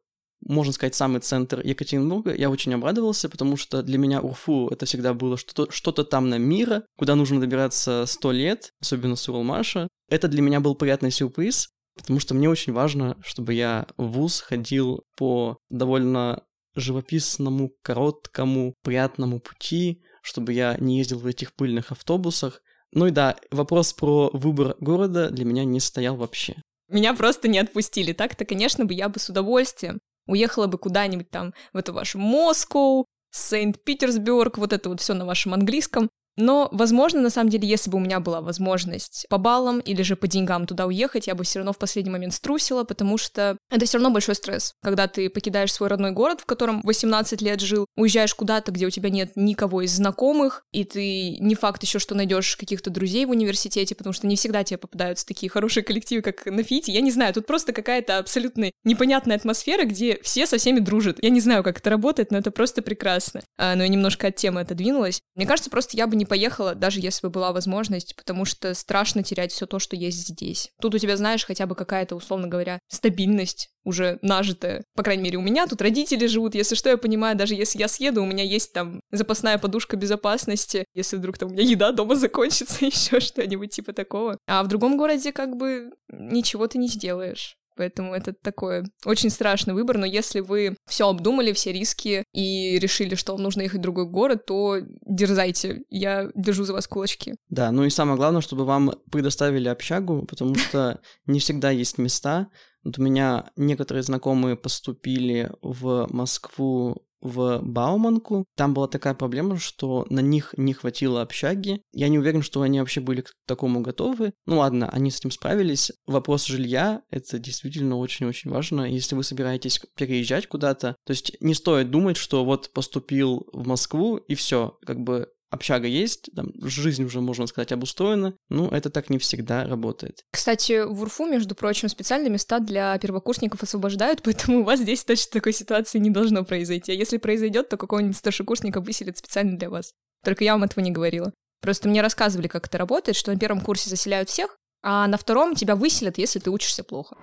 можно 0.47 0.73
сказать, 0.73 0.95
самый 0.95 1.21
центр 1.21 1.61
Екатеринбурга, 1.65 2.35
я 2.35 2.49
очень 2.49 2.73
обрадовался, 2.73 3.29
потому 3.29 3.57
что 3.57 3.83
для 3.83 3.99
меня 3.99 4.21
Урфу 4.21 4.69
это 4.69 4.87
всегда 4.87 5.13
было 5.13 5.37
что-то, 5.37 5.73
что-то 5.73 6.05
там 6.05 6.29
на 6.29 6.39
мира, 6.39 6.85
куда 6.97 7.17
нужно 7.17 7.41
добираться 7.41 8.05
сто 8.07 8.31
лет, 8.31 8.73
особенно 8.81 9.17
с 9.17 9.29
Уралмаша. 9.29 9.89
Это 10.09 10.29
для 10.29 10.43
меня 10.43 10.61
был 10.61 10.75
приятный 10.75 11.11
сюрприз, 11.11 11.71
потому 11.99 12.21
что 12.21 12.35
мне 12.35 12.49
очень 12.49 12.73
важно, 12.73 13.17
чтобы 13.23 13.53
я 13.53 13.87
в 13.97 14.07
ВУЗ 14.07 14.41
ходил 14.41 15.03
по 15.17 15.59
довольно 15.69 16.45
живописному, 16.75 17.73
короткому, 17.83 18.75
приятному 18.83 19.41
пути, 19.41 20.03
чтобы 20.23 20.53
я 20.53 20.77
не 20.79 20.99
ездил 20.99 21.19
в 21.19 21.27
этих 21.27 21.55
пыльных 21.55 21.93
автобусах. 21.93 22.63
Ну 22.93 23.07
и 23.07 23.11
да, 23.11 23.37
вопрос 23.51 23.93
про 23.93 24.31
выбор 24.33 24.77
города 24.81 25.29
для 25.29 25.45
меня 25.45 25.65
не 25.65 25.81
стоял 25.81 26.17
вообще. 26.17 26.57
Меня 26.89 27.13
просто 27.15 27.49
не 27.49 27.59
отпустили. 27.59 28.13
Так-то, 28.13 28.47
конечно, 28.47 28.87
бы 28.87 28.95
я 28.95 29.09
бы 29.09 29.19
с 29.19 29.29
удовольствием 29.29 29.99
уехала 30.27 30.67
бы 30.67 30.79
куда-нибудь 30.79 31.31
там 31.31 31.53
в 31.73 31.77
эту 31.77 31.93
вашу 31.93 32.19
Москву, 32.19 33.07
Сент-Питерсберг, 33.31 34.59
вот 34.59 34.73
это 34.73 34.89
вот 34.89 35.01
все 35.01 35.15
на 35.15 35.27
вашем 35.27 35.55
английском. 35.55 36.09
Но, 36.39 36.69
возможно, 36.71 37.21
на 37.21 37.31
самом 37.31 37.51
деле, 37.51 37.69
если 37.69 37.91
бы 37.91 37.99
у 37.99 38.01
меня 38.01 38.21
была 38.21 38.41
возможность 38.41 39.27
по 39.29 39.39
баллам 39.39 39.81
или 39.81 40.03
же 40.03 40.15
по 40.15 40.29
деньгам 40.29 40.67
туда 40.67 40.87
уехать, 40.87 41.27
я 41.27 41.35
бы 41.35 41.43
все 41.43 41.59
равно 41.59 41.73
в 41.73 41.79
последний 41.79 42.13
момент 42.13 42.33
струсила, 42.33 42.85
потому 42.85 43.19
что 43.19 43.59
это 43.71 43.87
все 43.87 43.99
равно 43.99 44.11
большой 44.11 44.37
стресс. 44.37 44.75
Когда 44.81 45.09
ты 45.09 45.31
покидаешь 45.31 45.73
свой 45.73 45.89
родной 45.89 46.13
город, 46.13 46.41
в 46.41 46.47
котором 46.47 46.81
18 46.85 47.43
лет 47.43 47.61
жил, 47.61 47.87
уезжаешь 47.97 48.35
куда-то, 48.35 48.71
где 48.71 48.87
у 48.87 48.91
тебя 48.91 49.11
нет 49.11 49.33
никого 49.35 49.83
из 49.83 49.91
знакомых, 49.91 50.63
и 50.71 50.85
ты 50.85 51.39
не 51.39 51.57
факт 51.57 51.83
еще, 51.83 51.99
что 51.99 52.15
найдешь 52.15 52.57
каких-то 52.57 52.89
друзей 52.91 53.27
в 53.27 53.31
университете, 53.31 53.97
потому 53.97 54.13
что 54.13 54.29
не 54.29 54.37
всегда 54.37 54.63
тебе 54.63 54.79
попадаются 54.79 55.27
такие 55.27 55.51
хорошие 55.51 55.83
коллективы, 55.83 56.23
как 56.23 56.47
на 56.47 56.63
ФИТе. 56.63 56.93
Я 56.93 57.01
не 57.01 57.11
знаю, 57.11 57.35
тут 57.35 57.47
просто 57.47 57.73
какая-то 57.73 58.19
абсолютно 58.19 58.71
непонятная 58.85 59.37
атмосфера, 59.37 59.85
где 59.85 60.21
все 60.23 60.47
со 60.47 60.59
всеми 60.59 60.79
дружат. 60.79 61.19
Я 61.21 61.31
не 61.31 61.41
знаю, 61.41 61.65
как 61.65 61.79
это 61.79 61.91
работает, 61.91 62.31
но 62.31 62.39
это 62.39 62.53
просто 62.53 62.81
прекрасно. 62.81 63.43
А, 63.57 63.75
но 63.75 63.83
я 63.83 63.89
немножко 63.89 64.29
от 64.29 64.37
темы 64.37 64.61
отодвинулась. 64.61 65.21
Мне 65.35 65.45
кажется, 65.45 65.69
просто 65.69 65.97
я 65.97 66.07
бы 66.07 66.15
не 66.15 66.28
поехала, 66.29 66.75
даже 66.75 67.01
если 67.01 67.27
бы 67.27 67.31
была 67.31 67.53
возможность, 67.53 68.15
потому 68.15 68.45
что 68.45 68.75
страшно 68.75 69.23
терять 69.23 69.53
все 69.53 69.67
то, 69.67 69.79
что 69.79 69.97
есть 69.97 70.29
здесь. 70.29 70.71
Тут 70.81 70.95
у 70.95 70.99
тебя, 70.99 71.17
знаешь, 71.17 71.45
хотя 71.45 71.67
бы 71.67 71.75
какая-то, 71.75 72.15
условно 72.15 72.47
говоря, 72.47 72.79
стабильность 72.89 73.71
уже 73.85 74.19
нажитая. 74.23 74.85
По 74.95 75.03
крайней 75.03 75.23
мере, 75.23 75.39
у 75.39 75.43
меня 75.43 75.67
тут 75.67 75.81
родители 75.81 76.27
живут, 76.27 76.55
если 76.55 76.75
что, 76.75 76.91
я 76.91 76.99
понимаю, 76.99 77.37
даже 77.37 77.55
если 77.55 77.79
я 77.79 77.89
съеду, 77.89 78.23
у 78.23 78.27
меня 78.27 78.45
есть 78.45 78.73
там 78.73 79.01
запасная 79.11 79.59
подушка 79.59 79.97
безопасности, 79.97 80.85
если 80.95 81.17
вдруг 81.17 81.39
там 81.39 81.49
у 81.49 81.53
меня 81.53 81.65
еда 81.65 81.93
дома 81.93 82.15
закончится, 82.15 82.85
еще 82.85 83.21
что-нибудь 83.21 83.71
типа 83.71 83.93
такого. 83.93 84.39
А 84.47 84.63
в 84.63 84.69
другом 84.69 84.99
городе 84.99 85.33
как 85.33 85.57
бы 85.57 85.91
ничего 86.13 86.67
ты 86.67 86.79
не 86.79 86.89
сделаешь. 86.89 87.57
Поэтому 87.79 88.13
это 88.13 88.33
такой 88.33 88.83
очень 89.05 89.31
страшный 89.31 89.73
выбор, 89.73 89.99
но 89.99 90.05
если 90.05 90.41
вы 90.41 90.77
все 90.87 91.09
обдумали, 91.09 91.53
все 91.53 91.73
риски 91.73 92.25
и 92.33 92.77
решили, 92.81 93.15
что 93.15 93.33
вам 93.33 93.43
нужно 93.43 93.63
ехать 93.63 93.79
в 93.79 93.83
другой 93.83 94.07
город, 94.07 94.47
то 94.47 94.79
дерзайте. 95.07 95.83
Я 95.89 96.29
держу 96.35 96.65
за 96.65 96.73
вас 96.73 96.89
кулачки. 96.89 97.37
Да, 97.49 97.71
ну 97.71 97.85
и 97.85 97.91
самое 97.91 98.17
главное, 98.17 98.41
чтобы 98.41 98.65
вам 98.65 98.95
предоставили 99.13 99.69
общагу, 99.69 100.27
потому 100.27 100.57
что 100.57 101.01
не 101.27 101.39
всегда 101.39 101.71
есть 101.71 101.99
места. 101.99 102.49
Вот 102.83 102.99
у 102.99 103.03
меня 103.03 103.51
некоторые 103.57 104.03
знакомые 104.03 104.57
поступили 104.57 105.53
в 105.63 106.09
Москву 106.11 107.07
в 107.21 107.61
Бауманку. 107.63 108.47
Там 108.57 108.75
была 108.75 108.89
такая 108.89 109.15
проблема, 109.15 109.59
что 109.59 110.07
на 110.11 110.21
них 110.21 110.55
не 110.57 110.73
хватило 110.73 111.23
общаги. 111.23 111.83
Я 111.93 112.09
не 112.09 112.19
уверен, 112.19 112.43
что 112.43 112.63
они 112.63 112.81
вообще 112.81 113.01
были 113.01 113.23
к 113.23 113.33
такому 113.47 113.81
готовы. 113.81 114.33
Ну 114.47 114.59
ладно, 114.59 114.89
они 114.91 115.11
с 115.11 115.19
этим 115.19 115.31
справились. 115.31 115.93
Вопрос 116.07 116.47
жилья— 116.47 117.03
это 117.11 117.39
действительно 117.39 117.97
очень-очень 117.97 118.51
важно. 118.51 118.83
Если 118.83 119.15
вы 119.15 119.25
собираетесь 119.25 119.81
переезжать 119.97 120.47
куда-то, 120.47 120.97
то 121.05 121.11
есть 121.11 121.37
не 121.41 121.55
стоит 121.55 121.91
думать, 121.91 122.17
что 122.17 122.45
вот 122.45 122.73
поступил 122.73 123.47
в 123.53 123.67
Москву 123.67 124.17
и 124.17 124.35
все, 124.35 124.79
как 124.85 125.01
бы 125.01 125.29
общага 125.51 125.87
есть, 125.87 126.31
там 126.35 126.53
жизнь 126.63 127.05
уже, 127.05 127.21
можно 127.21 127.47
сказать, 127.47 127.73
обустроена, 127.73 128.35
но 128.49 128.69
это 128.69 128.91
так 128.91 129.11
не 129.11 129.19
всегда 129.19 129.65
работает. 129.67 130.25
Кстати, 130.31 130.85
в 130.85 131.03
УРФУ, 131.03 131.27
между 131.27 131.55
прочим, 131.55 131.89
специальные 131.89 132.31
места 132.31 132.61
для 132.61 132.97
первокурсников 132.99 133.63
освобождают, 133.63 134.23
поэтому 134.25 134.61
у 134.61 134.65
вас 134.65 134.81
здесь 134.81 135.05
точно 135.05 135.33
такой 135.33 135.53
ситуации 135.53 135.99
не 135.99 136.11
должно 136.11 136.45
произойти. 136.45 136.93
А 136.93 136.95
если 136.95 137.17
произойдет, 137.17 137.69
то 137.69 137.77
какого-нибудь 137.77 138.17
старшекурсника 138.17 138.81
выселят 138.81 139.19
специально 139.19 139.57
для 139.57 139.71
вас. 139.71 139.93
Только 140.25 140.45
я 140.45 140.53
вам 140.53 140.65
этого 140.65 140.83
не 140.83 140.91
говорила. 140.91 141.33
Просто 141.61 141.89
мне 141.89 142.03
рассказывали, 142.03 142.49
как 142.49 142.67
это 142.67 142.79
работает, 142.79 143.17
что 143.17 143.33
на 143.33 143.39
первом 143.39 143.61
курсе 143.61 143.91
заселяют 143.91 144.29
всех, 144.29 144.57
а 144.83 145.07
на 145.09 145.17
втором 145.17 145.55
тебя 145.55 145.75
выселят, 145.75 146.19
если 146.19 146.39
ты 146.39 146.51
учишься 146.51 146.85
плохо. 146.85 147.17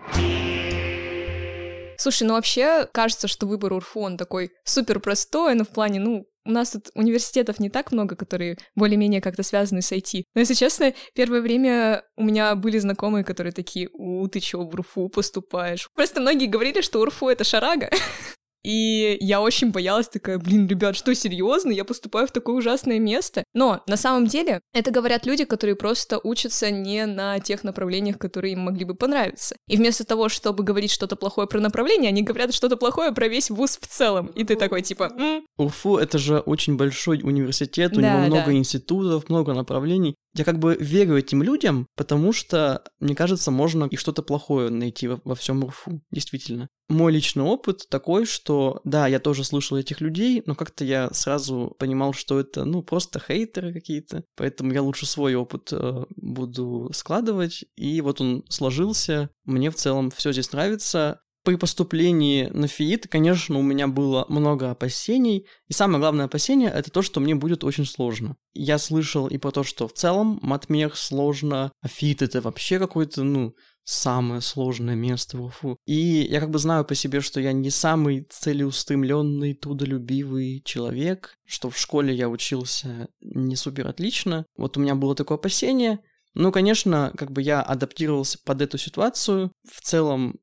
Слушай, 1.97 2.23
ну 2.27 2.33
вообще 2.33 2.87
кажется, 2.91 3.27
что 3.27 3.47
выбор 3.47 3.73
УРФУ, 3.73 3.99
он 3.99 4.17
такой 4.17 4.51
супер 4.65 4.99
простой, 4.99 5.55
но 5.55 5.63
в 5.63 5.69
плане, 5.69 5.99
ну, 5.99 6.25
у 6.45 6.51
нас 6.51 6.71
тут 6.71 6.89
университетов 6.93 7.59
не 7.59 7.69
так 7.69 7.91
много, 7.91 8.15
которые 8.15 8.57
более-менее 8.75 9.21
как-то 9.21 9.43
связаны 9.43 9.81
с 9.81 9.91
IT. 9.91 10.23
Но, 10.35 10.41
если 10.41 10.53
честно, 10.53 10.93
первое 11.13 11.41
время 11.41 12.03
у 12.15 12.23
меня 12.23 12.55
были 12.55 12.77
знакомые, 12.77 13.23
которые 13.23 13.51
такие, 13.51 13.89
у, 13.93 14.27
ты 14.27 14.39
чё, 14.39 14.63
в 14.63 14.73
УРФУ 14.73 15.09
поступаешь? 15.09 15.89
Просто 15.95 16.21
многие 16.21 16.47
говорили, 16.47 16.81
что 16.81 17.01
УРФУ— 17.01 17.27
это 17.29 17.43
шарага. 17.43 17.89
И 18.65 19.17
я 19.21 19.41
очень 19.41 19.69
боялась, 19.69 20.07
такая, 20.07 20.39
блин, 20.39 20.67
ребят, 20.67 20.95
что, 20.95 21.13
серьезно? 21.13 21.69
Я 21.69 21.85
поступаю 21.85 22.27
в 22.27 22.31
такое 22.31 22.55
ужасное 22.55 22.97
место? 22.97 23.43
Но 23.53 23.83
на 23.85 23.95
самом 23.95 24.25
деле 24.25 24.59
это 24.73 24.89
говорят 24.89 25.27
люди, 25.27 25.45
которые 25.45 25.75
просто 25.75 26.19
учатся 26.23 26.71
не 26.71 27.05
на 27.05 27.39
тех 27.39 27.63
направлениях, 27.63 28.17
которые 28.17 28.53
им 28.53 28.61
могли 28.61 28.83
бы 28.83 28.95
понравиться. 28.95 29.55
И 29.67 29.77
вместо 29.77 30.03
того, 30.03 30.29
чтобы 30.29 30.63
говорить 30.63 30.91
что-то 30.91 31.15
плохое 31.15 31.47
про 31.47 31.59
направление, 31.59 32.09
они 32.09 32.23
говорят 32.23 32.55
что-то 32.55 32.75
плохое 32.75 33.11
про 33.11 33.27
весь 33.27 33.51
вуз 33.51 33.77
в 33.79 33.85
целом. 33.85 34.27
И 34.27 34.43
ты 34.43 34.55
такой, 34.55 34.81
типа... 34.81 35.13
М? 35.15 35.45
УФУ— 35.57 35.97
это 35.99 36.17
же 36.17 36.39
очень 36.39 36.75
большой 36.75 37.21
университет, 37.21 37.95
у 37.95 38.01
да, 38.01 38.15
него 38.15 38.25
много 38.25 38.47
да. 38.47 38.53
институтов, 38.53 39.29
много 39.29 39.53
направлений. 39.53 40.15
Я 40.35 40.43
как 40.43 40.59
бы 40.59 40.75
верю 40.77 41.17
этим 41.17 41.41
людям, 41.41 41.87
потому 41.95 42.33
что, 42.33 42.83
мне 42.99 43.15
кажется, 43.15 43.51
можно 43.51 43.85
и 43.85 43.95
что-то 43.95 44.21
плохое 44.21 44.69
найти 44.69 45.07
во, 45.07 45.21
во 45.23 45.33
всем 45.33 45.65
РФУ, 45.65 46.01
действительно. 46.11 46.67
Мой 46.89 47.13
личный 47.13 47.43
опыт 47.43 47.87
такой, 47.89 48.25
что, 48.25 48.81
да, 48.83 49.07
я 49.07 49.19
тоже 49.19 49.45
слышал 49.45 49.77
этих 49.77 50.01
людей, 50.01 50.43
но 50.45 50.53
как-то 50.53 50.83
я 50.83 51.09
сразу 51.13 51.73
понимал, 51.79 52.13
что 52.13 52.39
это, 52.39 52.65
ну, 52.65 52.83
просто 52.83 53.19
хейтеры 53.19 53.73
какие-то, 53.73 54.23
поэтому 54.35 54.73
я 54.73 54.81
лучше 54.81 55.05
свой 55.05 55.35
опыт 55.35 55.69
э, 55.71 56.03
буду 56.17 56.91
складывать, 56.93 57.63
и 57.77 58.01
вот 58.01 58.19
он 58.19 58.43
сложился. 58.49 59.29
Мне 59.45 59.71
в 59.71 59.75
целом 59.75 60.11
все 60.11 60.33
здесь 60.33 60.51
нравится, 60.51 61.21
при 61.45 61.55
поступлении 61.55 62.47
на 62.47 62.67
ФИИТ, 62.67 63.07
конечно, 63.07 63.57
у 63.57 63.61
меня 63.61 63.87
было 63.87 64.25
много 64.27 64.71
опасений, 64.71 65.45
и 65.67 65.73
самое 65.73 65.99
главное 65.99 66.25
опасение— 66.25 66.69
это 66.75 66.91
то, 66.91 67.01
что 67.01 67.19
мне 67.19 67.35
будет 67.35 67.63
очень 67.63 67.85
сложно. 67.85 68.35
Я 68.53 68.77
слышал 68.79 69.27
и 69.27 69.37
про 69.37 69.51
то, 69.51 69.63
что 69.63 69.87
в 69.87 69.93
целом 69.93 70.39
матмех 70.41 70.97
сложно, 70.97 71.71
а 71.81 71.87
ФИИТ— 71.87 72.21
это 72.23 72.41
вообще 72.41 72.79
какое-то, 72.79 73.23
ну, 73.23 73.55
самое 73.83 74.41
сложное 74.41 74.95
место 74.95 75.37
в 75.37 75.43
УФУ. 75.43 75.77
И 75.85 76.27
я 76.29 76.39
как 76.39 76.49
бы 76.49 76.57
знаю 76.57 76.83
по 76.83 76.95
себе, 76.95 77.21
что 77.21 77.39
я 77.39 77.53
не 77.53 77.69
самый 77.69 78.27
целеустремленный, 78.29 79.53
трудолюбивый 79.53 80.63
человек, 80.65 81.35
что 81.45 81.69
в 81.69 81.77
школе 81.77 82.13
я 82.13 82.27
учился 82.27 83.07
не 83.21 83.55
супер 83.55 83.87
отлично. 83.87 84.45
Вот 84.57 84.75
у 84.75 84.79
меня 84.79 84.95
было 84.95 85.13
такое 85.13 85.37
опасение, 85.37 85.99
ну, 86.35 86.51
конечно, 86.51 87.13
как 87.17 87.31
бы 87.31 87.41
я 87.41 87.61
адаптировался 87.61 88.37
под 88.43 88.61
эту 88.61 88.77
ситуацию. 88.77 89.51
В 89.71 89.79
целом, 89.81 90.35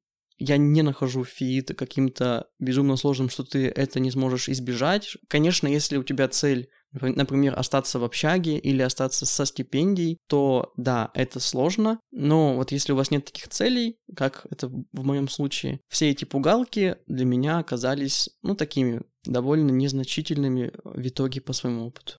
я 0.43 0.57
не 0.57 0.83
нахожу 0.83 1.25
фиит 1.25 1.77
каким-то 1.77 2.47
безумно 2.59 2.97
сложным, 2.97 3.31
что 3.31 3.45
ты 3.45 3.69
это 3.69 4.01
не 4.01 4.11
сможешь 4.11 4.49
избежать. 4.49 5.17
Конечно, 5.29 5.67
если 5.67 5.97
у 5.97 6.03
тебя 6.03 6.29
цель 6.29 6.69
например, 7.01 7.59
остаться 7.59 7.99
в 7.99 8.05
общаге 8.05 8.59
или 8.59 8.83
остаться 8.83 9.25
со 9.25 9.47
стипендией, 9.47 10.19
то 10.29 10.73
да, 10.77 11.11
это 11.15 11.41
сложно, 11.41 11.99
но 12.11 12.55
вот 12.55 12.71
если 12.71 12.93
у 12.93 12.97
вас 12.97 13.11
нет 13.11 13.25
таких 13.25 13.49
целей, 13.49 13.97
как 14.15 14.47
это 14.51 14.69
в 14.69 15.03
моем 15.05 15.29
случае, 15.29 15.81
все 15.89 16.11
эти 16.11 16.27
пугалки 16.27 16.97
для 17.07 17.25
меня 17.25 17.59
оказались, 17.59 18.29
ну, 18.43 18.55
такими 18.55 19.01
довольно 19.25 19.71
незначительными 19.71 20.73
в 20.85 21.07
итоге 21.07 21.41
по 21.41 21.55
своему 21.55 21.87
опыту. 21.87 22.17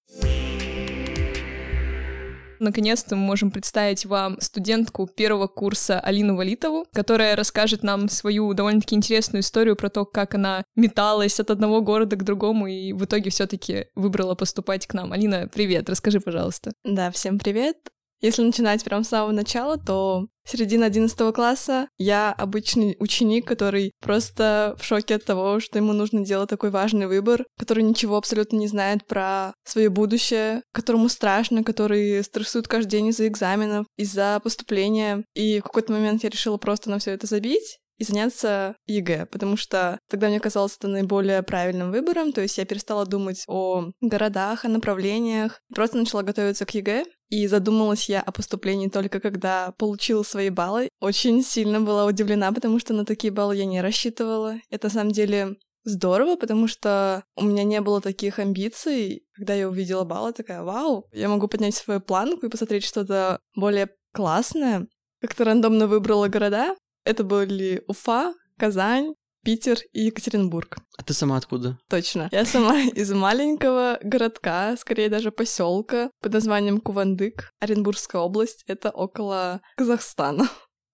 Наконец-то 2.63 3.17
мы 3.17 3.24
можем 3.24 3.51
представить 3.51 4.05
вам 4.05 4.39
студентку 4.39 5.05
первого 5.05 5.48
курса 5.48 6.00
Алину 6.00 6.38
Валитову, 6.38 6.86
которая 6.93 7.36
расскажет 7.36 7.84
нам 7.84 8.08
свою 8.08 8.53
довольно-таки 8.53 8.96
интересную 8.96 9.41
историю 9.41 9.75
про 9.75 9.89
то, 9.89 10.05
как 10.05 10.34
она 10.36 10.63
металась 10.75 11.39
от 11.41 11.51
одного 11.51 11.82
города 11.82 12.15
к 12.15 12.24
другому 12.24 12.67
и 12.67 12.93
в 12.93 13.03
итоге 13.03 13.29
все-таки 13.32 13.88
выбрала 13.96 14.36
поступать 14.36 14.88
к 14.88 14.93
нам. 14.93 15.12
Алина, 15.12 15.50
привет, 15.53 15.89
расскажи, 15.89 16.22
пожалуйста. 16.22 16.72
Да, 16.86 17.12
всем 17.12 17.38
привет. 17.38 17.92
Если 18.24 18.42
начинать 18.42 18.82
прямо 18.86 19.03
с 19.03 19.10
самого 19.10 19.34
начала, 19.34 19.77
то 19.77 20.27
середина 20.48 20.86
11 20.86 21.36
класса 21.36 21.89
я 21.98 22.32
обычный 22.32 22.96
ученик, 22.98 23.46
который 23.46 23.92
просто 24.00 24.77
в 24.80 24.86
шоке 24.86 25.15
от 25.15 25.25
того, 25.25 25.60
что 25.60 25.77
ему 25.77 25.92
нужно 25.92 26.24
делать 26.24 26.50
такой 26.50 26.70
важный 26.70 27.08
выбор, 27.08 27.44
который 27.60 27.84
ничего 27.84 28.15
абсолютно 28.15 28.56
не 28.56 28.68
знает 28.70 29.06
про 29.06 29.51
свое 29.65 29.89
будущее, 29.89 30.62
которому 30.72 31.10
страшно, 31.10 31.65
который 31.65 32.24
стрессует 32.24 32.70
каждый 32.70 32.92
день 32.92 33.08
из-за 33.08 33.27
экзаменов, 33.27 33.88
из-за 33.98 34.39
поступления. 34.42 35.25
И 35.36 35.60
в 35.60 35.63
какой-то 35.63 35.92
момент 35.92 36.24
я 36.24 36.30
решила 36.30 36.56
просто 36.56 36.89
на 36.89 37.00
все 37.00 37.12
это 37.12 37.27
забить 37.27 37.80
и 37.98 38.06
заняться 38.06 38.75
ЕГЭ, 38.88 39.27
потому 39.27 39.58
что 39.58 40.00
тогда 40.10 40.27
мне 40.27 40.39
казалось 40.39 40.75
это 40.77 40.88
наиболее 40.88 41.44
правильным 41.44 41.92
выбором, 41.92 42.32
то 42.32 42.42
есть 42.42 42.58
я 42.58 42.65
перестала 42.65 43.06
думать 43.06 43.44
о 43.48 43.92
городах, 44.01 44.65
о 44.65 44.70
направлениях, 44.70 45.62
просто 45.74 45.98
начала 45.98 46.24
готовиться 46.24 46.65
к 46.65 46.74
ЕГЭ, 46.74 47.06
и 47.34 47.48
задумалась 47.48 48.10
я 48.10 48.22
о 48.22 48.32
поступлении 48.32 48.90
только 48.90 49.20
когда 49.20 49.74
получила 49.80 50.22
свои 50.22 50.52
баллы. 50.52 50.90
Очень 51.00 51.44
сильно 51.44 51.82
была 51.82 52.06
удивлена, 52.06 52.52
потому 52.52 52.78
что 52.78 52.94
на 52.94 53.06
такие 53.06 53.34
баллы 53.34 53.56
я 53.56 53.66
не 53.66 53.82
рассчитывала. 53.82 54.58
Это 54.70 54.86
на 54.86 54.94
самом 54.94 55.12
деле 55.13 55.56
здорово, 55.84 56.36
потому 56.36 56.68
что 56.68 57.24
у 57.36 57.44
меня 57.44 57.63
не 57.63 57.82
было 57.82 58.02
таких 58.02 58.38
амбиций. 58.38 59.24
Когда 59.34 59.56
я 59.56 59.68
увидела 59.68 60.04
баллы, 60.04 60.32
такая, 60.32 60.62
вау, 60.62 61.08
я 61.12 61.28
могу 61.28 61.48
поднять 61.48 61.74
свою 61.74 62.02
планку 62.02 62.46
и 62.46 62.50
посмотреть 62.50 62.86
что-то 62.86 63.40
более 63.56 63.90
классное. 64.13 64.88
Как-то 65.20 65.44
рандомно 65.44 65.88
выбрала 65.88 66.28
города. 66.28 66.75
Это 67.04 67.24
были 67.24 67.84
Уфа, 67.88 68.36
Казань, 68.60 69.16
Питер 69.43 69.77
и 69.91 70.05
Екатеринбург. 70.05 70.77
А 70.97 71.03
ты 71.03 71.13
сама 71.13 71.38
откуда? 71.38 71.77
Точно. 71.89 72.29
Я 72.31 72.45
сама 72.45 72.81
из 72.95 73.12
маленького 73.12 74.00
городка, 74.01 74.75
скорее 74.77 75.09
даже 75.09 75.31
поселка 75.31 76.09
под 76.21 76.33
названием 76.33 76.79
Кувандык, 76.79 77.51
Оренбургская 77.59 78.21
область. 78.21 78.63
Это 78.67 78.89
около 78.89 79.62
Казахстана. 79.75 80.50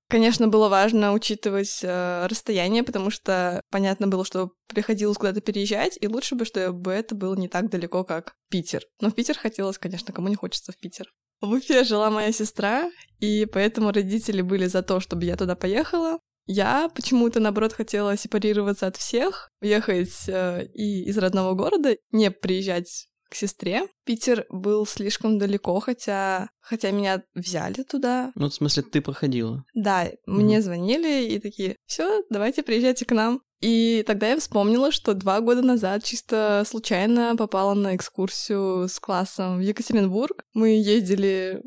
Конечно, 0.10 0.48
было 0.48 0.70
важно 0.70 1.14
учитывать 1.14 1.82
э, 1.84 2.26
расстояние, 2.26 2.82
потому 2.82 3.12
что 3.12 3.62
понятно 3.70 4.08
было, 4.08 4.26
что 4.26 4.54
приходилось 4.68 5.20
куда-то 5.20 5.40
переезжать, 5.40 6.00
и 6.02 6.08
лучше 6.08 6.34
бы, 6.34 6.46
чтобы 6.46 6.92
это 6.92 7.14
было 7.14 7.36
не 7.36 7.48
так 7.48 7.70
далеко, 7.70 8.04
как 8.04 8.34
Питер. 8.50 8.82
Но 9.00 9.12
в 9.12 9.14
Питер 9.14 9.38
хотелось, 9.38 9.78
конечно, 9.78 10.12
кому 10.12 10.28
не 10.28 10.36
хочется 10.36 10.72
в 10.72 10.78
Питер. 10.78 11.06
В 11.42 11.52
Уфе 11.52 11.84
жила 11.84 12.10
моя 12.10 12.32
сестра, 12.32 12.90
и 13.20 13.46
поэтому 13.46 13.92
родители 13.92 14.42
были 14.42 14.66
за 14.66 14.82
то, 14.82 15.00
чтобы 15.00 15.26
я 15.26 15.38
туда 15.38 15.56
поехала. 15.56 16.18
Я 16.52 16.90
почему-то, 16.96 17.40
наоборот, 17.40 17.74
хотела 17.74 18.18
сепарироваться 18.18 18.88
от 18.88 18.98
всех, 18.98 19.52
уехать 19.62 20.28
э, 20.28 20.66
и 20.74 21.04
из 21.04 21.16
родного 21.20 21.54
города, 21.54 21.96
не 22.12 22.32
приезжать 22.32 23.08
к 23.30 23.36
сестре. 23.36 23.84
Питер 24.04 24.48
был 24.50 24.88
слишком 24.88 25.38
далеко, 25.38 25.80
хотя, 25.80 26.50
хотя 26.60 26.90
меня 26.90 27.22
взяли 27.36 27.84
туда. 27.84 28.32
Ну, 28.34 28.50
в 28.50 28.54
смысле, 28.56 28.82
ты 28.82 29.00
проходила? 29.00 29.64
Да, 29.76 30.08
mm-hmm. 30.08 30.16
мне 30.26 30.64
звонили 30.64 31.28
и 31.28 31.40
такие, 31.40 31.76
все, 31.86 32.24
давайте 32.32 32.64
приезжайте 32.64 33.06
к 33.06 33.12
нам. 33.12 33.44
И 33.62 34.04
тогда 34.08 34.30
я 34.30 34.40
вспомнила, 34.40 34.92
что 34.92 35.14
два 35.14 35.42
года 35.42 35.62
назад 35.62 36.04
чисто 36.04 36.64
случайно 36.66 37.36
попала 37.38 37.76
на 37.76 37.96
экскурсию 37.96 38.88
с 38.88 39.00
классом 39.00 39.58
в 39.58 39.62
Екатеринбург. 39.62 40.44
Мы 40.56 40.70
ездили 40.82 41.62